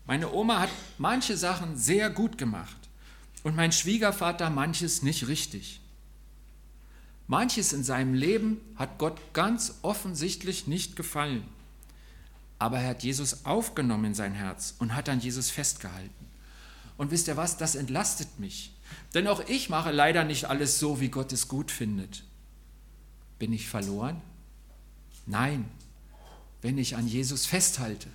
Meine 0.06 0.30
Oma 0.34 0.60
hat 0.60 0.70
manche 0.98 1.38
Sachen 1.38 1.78
sehr 1.78 2.10
gut 2.10 2.36
gemacht 2.36 2.76
und 3.42 3.56
mein 3.56 3.72
Schwiegervater 3.72 4.50
manches 4.50 5.02
nicht 5.02 5.28
richtig. 5.28 5.80
Manches 7.30 7.72
in 7.72 7.84
seinem 7.84 8.14
Leben 8.14 8.60
hat 8.74 8.98
Gott 8.98 9.16
ganz 9.34 9.78
offensichtlich 9.82 10.66
nicht 10.66 10.96
gefallen. 10.96 11.44
Aber 12.58 12.80
er 12.80 12.88
hat 12.88 13.04
Jesus 13.04 13.44
aufgenommen 13.44 14.06
in 14.06 14.14
sein 14.14 14.32
Herz 14.32 14.74
und 14.80 14.96
hat 14.96 15.08
an 15.08 15.20
Jesus 15.20 15.48
festgehalten. 15.48 16.26
Und 16.96 17.12
wisst 17.12 17.28
ihr 17.28 17.36
was, 17.36 17.56
das 17.56 17.76
entlastet 17.76 18.40
mich. 18.40 18.72
Denn 19.14 19.28
auch 19.28 19.46
ich 19.46 19.70
mache 19.70 19.92
leider 19.92 20.24
nicht 20.24 20.46
alles 20.46 20.80
so, 20.80 21.00
wie 21.00 21.08
Gott 21.08 21.32
es 21.32 21.46
gut 21.46 21.70
findet. 21.70 22.24
Bin 23.38 23.52
ich 23.52 23.68
verloren? 23.68 24.20
Nein, 25.24 25.66
wenn 26.62 26.78
ich 26.78 26.96
an 26.96 27.06
Jesus 27.06 27.46
festhalte. 27.46 28.08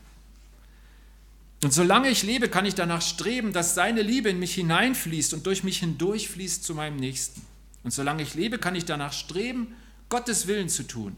Und 1.63 1.71
solange 1.71 2.09
ich 2.09 2.23
lebe, 2.23 2.49
kann 2.49 2.65
ich 2.65 2.75
danach 2.75 3.01
streben, 3.01 3.53
dass 3.53 3.75
seine 3.75 4.01
Liebe 4.01 4.27
in 4.27 4.39
mich 4.39 4.55
hineinfließt 4.55 5.33
und 5.33 5.45
durch 5.45 5.63
mich 5.63 5.79
hindurchfließt 5.79 6.65
zu 6.65 6.75
meinem 6.75 6.97
Nächsten. 6.97 7.54
Und 7.85 7.91
solange 7.91 8.23
ich 8.23 8.33
lebe, 8.33 8.57
kann 8.57 8.73
ich 8.73 8.85
danach 8.85 9.13
streben, 9.13 9.75
Gottes 10.09 10.47
Willen 10.47 10.69
zu 10.69 10.87
tun. 10.87 11.15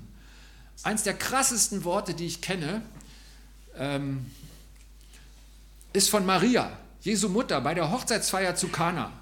Eins 0.84 1.03
der 1.03 1.13
krassesten 1.13 1.86
Worte, 1.86 2.13
die 2.13 2.25
ich 2.25 2.41
kenne, 2.41 2.82
ähm, 3.77 4.30
ist 5.93 6.10
von 6.10 6.25
Maria, 6.25 6.77
Jesu 7.01 7.30
Mutter, 7.30 7.62
bei 7.62 7.73
der 7.73 7.89
Hochzeitsfeier 7.89 8.56
zu 8.56 8.67
Kana. 8.67 9.13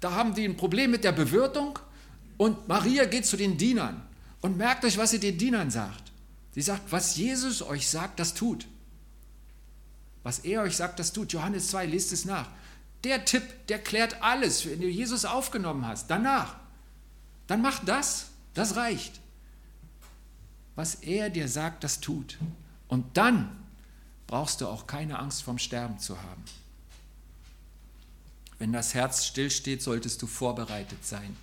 Da 0.00 0.12
haben 0.12 0.34
die 0.34 0.46
ein 0.46 0.56
Problem 0.56 0.90
mit 0.90 1.04
der 1.04 1.12
Bewirtung 1.12 1.78
und 2.38 2.66
Maria 2.66 3.04
geht 3.04 3.26
zu 3.26 3.36
den 3.36 3.58
Dienern 3.58 4.00
und 4.40 4.56
merkt 4.56 4.86
euch, 4.86 4.96
was 4.96 5.10
sie 5.10 5.20
den 5.20 5.36
Dienern 5.36 5.70
sagt. 5.70 6.12
Sie 6.52 6.62
sagt, 6.62 6.90
was 6.90 7.16
Jesus 7.16 7.60
euch 7.60 7.88
sagt, 7.90 8.18
das 8.18 8.32
tut. 8.32 8.66
Was 10.22 10.38
er 10.38 10.62
euch 10.62 10.76
sagt, 10.76 10.98
das 10.98 11.12
tut. 11.12 11.34
Johannes 11.34 11.68
2, 11.68 11.84
lest 11.84 12.10
es 12.12 12.24
nach. 12.24 12.48
Der 13.04 13.24
Tipp, 13.24 13.66
der 13.68 13.78
klärt 13.78 14.22
alles, 14.22 14.66
wenn 14.66 14.80
du 14.80 14.88
Jesus 14.88 15.24
aufgenommen 15.24 15.86
hast. 15.86 16.10
Danach. 16.10 16.56
Dann 17.46 17.60
mach 17.60 17.84
das. 17.84 18.30
Das 18.54 18.76
reicht. 18.76 19.20
Was 20.74 20.96
er 20.96 21.30
dir 21.30 21.48
sagt, 21.48 21.84
das 21.84 22.00
tut. 22.00 22.38
Und 22.88 23.16
dann 23.16 23.64
brauchst 24.26 24.60
du 24.60 24.66
auch 24.66 24.86
keine 24.86 25.18
Angst 25.18 25.42
vom 25.42 25.58
Sterben 25.58 25.98
zu 25.98 26.20
haben. 26.20 26.42
Wenn 28.58 28.72
das 28.72 28.94
Herz 28.94 29.26
stillsteht, 29.26 29.82
solltest 29.82 30.22
du 30.22 30.26
vorbereitet 30.26 31.04
sein. 31.04 31.36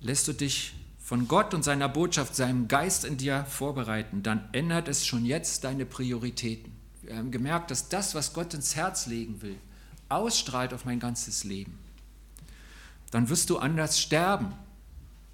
Lässt 0.00 0.26
du 0.28 0.32
dich 0.32 0.74
von 0.98 1.28
Gott 1.28 1.54
und 1.54 1.62
seiner 1.62 1.88
Botschaft, 1.88 2.34
seinem 2.34 2.66
Geist 2.66 3.04
in 3.04 3.16
dir 3.16 3.44
vorbereiten, 3.44 4.24
dann 4.24 4.48
ändert 4.52 4.88
es 4.88 5.06
schon 5.06 5.24
jetzt 5.24 5.62
deine 5.62 5.86
Prioritäten. 5.86 6.75
Haben 7.10 7.30
gemerkt, 7.30 7.70
dass 7.70 7.88
das, 7.88 8.14
was 8.14 8.32
Gott 8.32 8.54
ins 8.54 8.76
Herz 8.76 9.06
legen 9.06 9.42
will, 9.42 9.56
ausstrahlt 10.08 10.72
auf 10.72 10.84
mein 10.84 11.00
ganzes 11.00 11.44
Leben. 11.44 11.78
Dann 13.10 13.28
wirst 13.28 13.50
du 13.50 13.58
anders 13.58 14.00
sterben. 14.00 14.52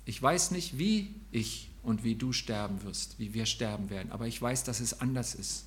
Ich 0.04 0.20
weiß 0.22 0.50
nicht, 0.50 0.78
wie 0.78 1.14
ich 1.30 1.70
und 1.82 2.04
wie 2.04 2.14
du 2.14 2.32
sterben 2.32 2.82
wirst, 2.82 3.18
wie 3.18 3.34
wir 3.34 3.46
sterben 3.46 3.90
werden, 3.90 4.12
aber 4.12 4.26
ich 4.26 4.40
weiß, 4.40 4.64
dass 4.64 4.80
es 4.80 5.00
anders 5.00 5.34
ist. 5.34 5.64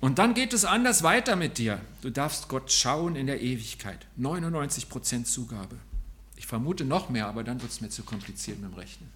Und 0.00 0.18
dann 0.18 0.34
geht 0.34 0.54
es 0.54 0.64
anders 0.64 1.02
weiter 1.02 1.36
mit 1.36 1.58
dir. 1.58 1.80
Du 2.00 2.10
darfst 2.10 2.48
Gott 2.48 2.72
schauen 2.72 3.16
in 3.16 3.26
der 3.26 3.42
Ewigkeit. 3.42 4.06
99% 4.18 5.24
Zugabe. 5.24 5.76
Ich 6.36 6.46
vermute 6.46 6.84
noch 6.86 7.10
mehr, 7.10 7.26
aber 7.26 7.44
dann 7.44 7.60
wird 7.60 7.70
es 7.70 7.82
mir 7.82 7.90
zu 7.90 8.02
kompliziert 8.02 8.58
mit 8.58 8.72
dem 8.72 8.78
Rechnen. 8.78 9.10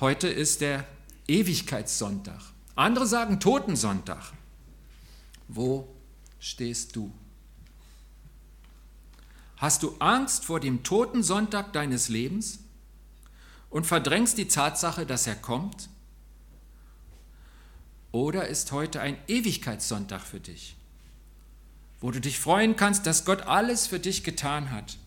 Heute 0.00 0.28
ist 0.28 0.62
der 0.62 0.86
Ewigkeitssonntag. 1.28 2.40
Andere 2.74 3.06
sagen 3.06 3.40
Totensonntag. 3.40 4.32
Wo 5.48 5.88
stehst 6.38 6.96
du? 6.96 7.12
Hast 9.56 9.82
du 9.82 9.96
Angst 9.98 10.44
vor 10.44 10.60
dem 10.60 10.82
Totensonntag 10.82 11.72
deines 11.72 12.08
Lebens 12.08 12.58
und 13.70 13.86
verdrängst 13.86 14.36
die 14.38 14.48
Tatsache, 14.48 15.06
dass 15.06 15.26
er 15.26 15.36
kommt? 15.36 15.88
Oder 18.12 18.48
ist 18.48 18.72
heute 18.72 19.00
ein 19.00 19.16
Ewigkeitssonntag 19.26 20.22
für 20.22 20.40
dich? 20.40 20.76
wo 22.00 22.10
du 22.10 22.20
dich 22.20 22.38
freuen 22.38 22.76
kannst, 22.76 23.06
dass 23.06 23.24
Gott 23.24 23.42
alles 23.42 23.86
für 23.86 23.98
dich 23.98 24.22
getan 24.22 24.70
hat, 24.70 24.98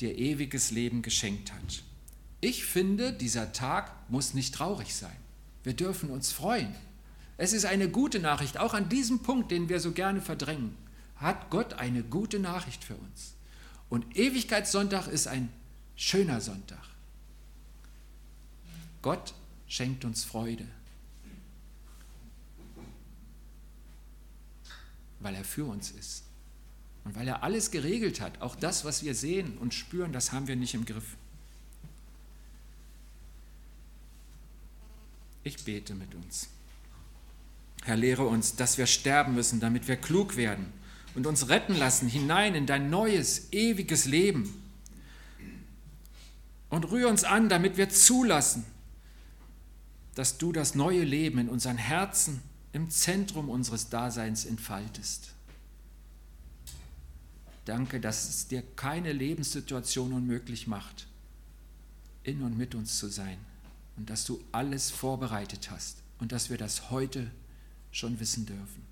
dir 0.00 0.16
ewiges 0.16 0.70
Leben 0.70 1.02
geschenkt 1.02 1.52
hat. 1.52 1.82
Ich 2.40 2.64
finde, 2.64 3.12
dieser 3.12 3.52
Tag 3.52 3.92
muss 4.10 4.34
nicht 4.34 4.54
traurig 4.54 4.94
sein. 4.94 5.16
Wir 5.68 5.76
dürfen 5.76 6.08
uns 6.08 6.32
freuen. 6.32 6.74
Es 7.36 7.52
ist 7.52 7.66
eine 7.66 7.90
gute 7.90 8.20
Nachricht, 8.20 8.56
auch 8.56 8.72
an 8.72 8.88
diesem 8.88 9.18
Punkt, 9.18 9.50
den 9.50 9.68
wir 9.68 9.80
so 9.80 9.92
gerne 9.92 10.22
verdrängen, 10.22 10.74
hat 11.16 11.50
Gott 11.50 11.74
eine 11.74 12.02
gute 12.02 12.38
Nachricht 12.38 12.82
für 12.82 12.94
uns. 12.94 13.34
Und 13.90 14.16
Ewigkeitssonntag 14.16 15.08
ist 15.08 15.28
ein 15.28 15.50
schöner 15.94 16.40
Sonntag. 16.40 16.82
Gott 19.02 19.34
schenkt 19.66 20.06
uns 20.06 20.24
Freude. 20.24 20.64
weil 25.20 25.34
er 25.34 25.44
für 25.44 25.66
uns 25.66 25.90
ist. 25.90 26.24
Und 27.04 27.14
weil 27.14 27.28
er 27.28 27.42
alles 27.42 27.70
geregelt 27.70 28.22
hat, 28.22 28.40
auch 28.40 28.56
das, 28.56 28.86
was 28.86 29.02
wir 29.02 29.14
sehen 29.14 29.58
und 29.58 29.74
spüren, 29.74 30.14
das 30.14 30.32
haben 30.32 30.48
wir 30.48 30.56
nicht 30.56 30.72
im 30.72 30.86
Griff. 30.86 31.18
Ich 35.48 35.64
bete 35.64 35.94
mit 35.94 36.14
uns. 36.14 36.48
Herr, 37.84 37.96
lehre 37.96 38.26
uns, 38.26 38.56
dass 38.56 38.76
wir 38.76 38.84
sterben 38.84 39.34
müssen, 39.34 39.60
damit 39.60 39.88
wir 39.88 39.96
klug 39.96 40.36
werden 40.36 40.70
und 41.14 41.26
uns 41.26 41.48
retten 41.48 41.74
lassen 41.74 42.06
hinein 42.06 42.54
in 42.54 42.66
dein 42.66 42.90
neues, 42.90 43.50
ewiges 43.50 44.04
Leben. 44.04 44.52
Und 46.68 46.90
rühre 46.90 47.08
uns 47.08 47.24
an, 47.24 47.48
damit 47.48 47.78
wir 47.78 47.88
zulassen, 47.88 48.66
dass 50.14 50.36
du 50.36 50.52
das 50.52 50.74
neue 50.74 51.02
Leben 51.02 51.38
in 51.38 51.48
unseren 51.48 51.78
Herzen 51.78 52.42
im 52.74 52.90
Zentrum 52.90 53.48
unseres 53.48 53.88
Daseins 53.88 54.44
entfaltest. 54.44 55.30
Danke, 57.64 58.00
dass 58.00 58.28
es 58.28 58.48
dir 58.48 58.62
keine 58.76 59.14
Lebenssituation 59.14 60.12
unmöglich 60.12 60.66
macht, 60.66 61.06
in 62.22 62.42
und 62.42 62.58
mit 62.58 62.74
uns 62.74 62.98
zu 62.98 63.08
sein 63.08 63.38
und 63.98 64.08
dass 64.08 64.24
du 64.24 64.42
alles 64.52 64.90
vorbereitet 64.90 65.70
hast 65.70 66.02
und 66.18 66.32
dass 66.32 66.48
wir 66.50 66.56
das 66.56 66.90
heute 66.90 67.30
schon 67.90 68.18
wissen 68.20 68.46
dürfen. 68.46 68.86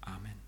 Amen. 0.00 0.39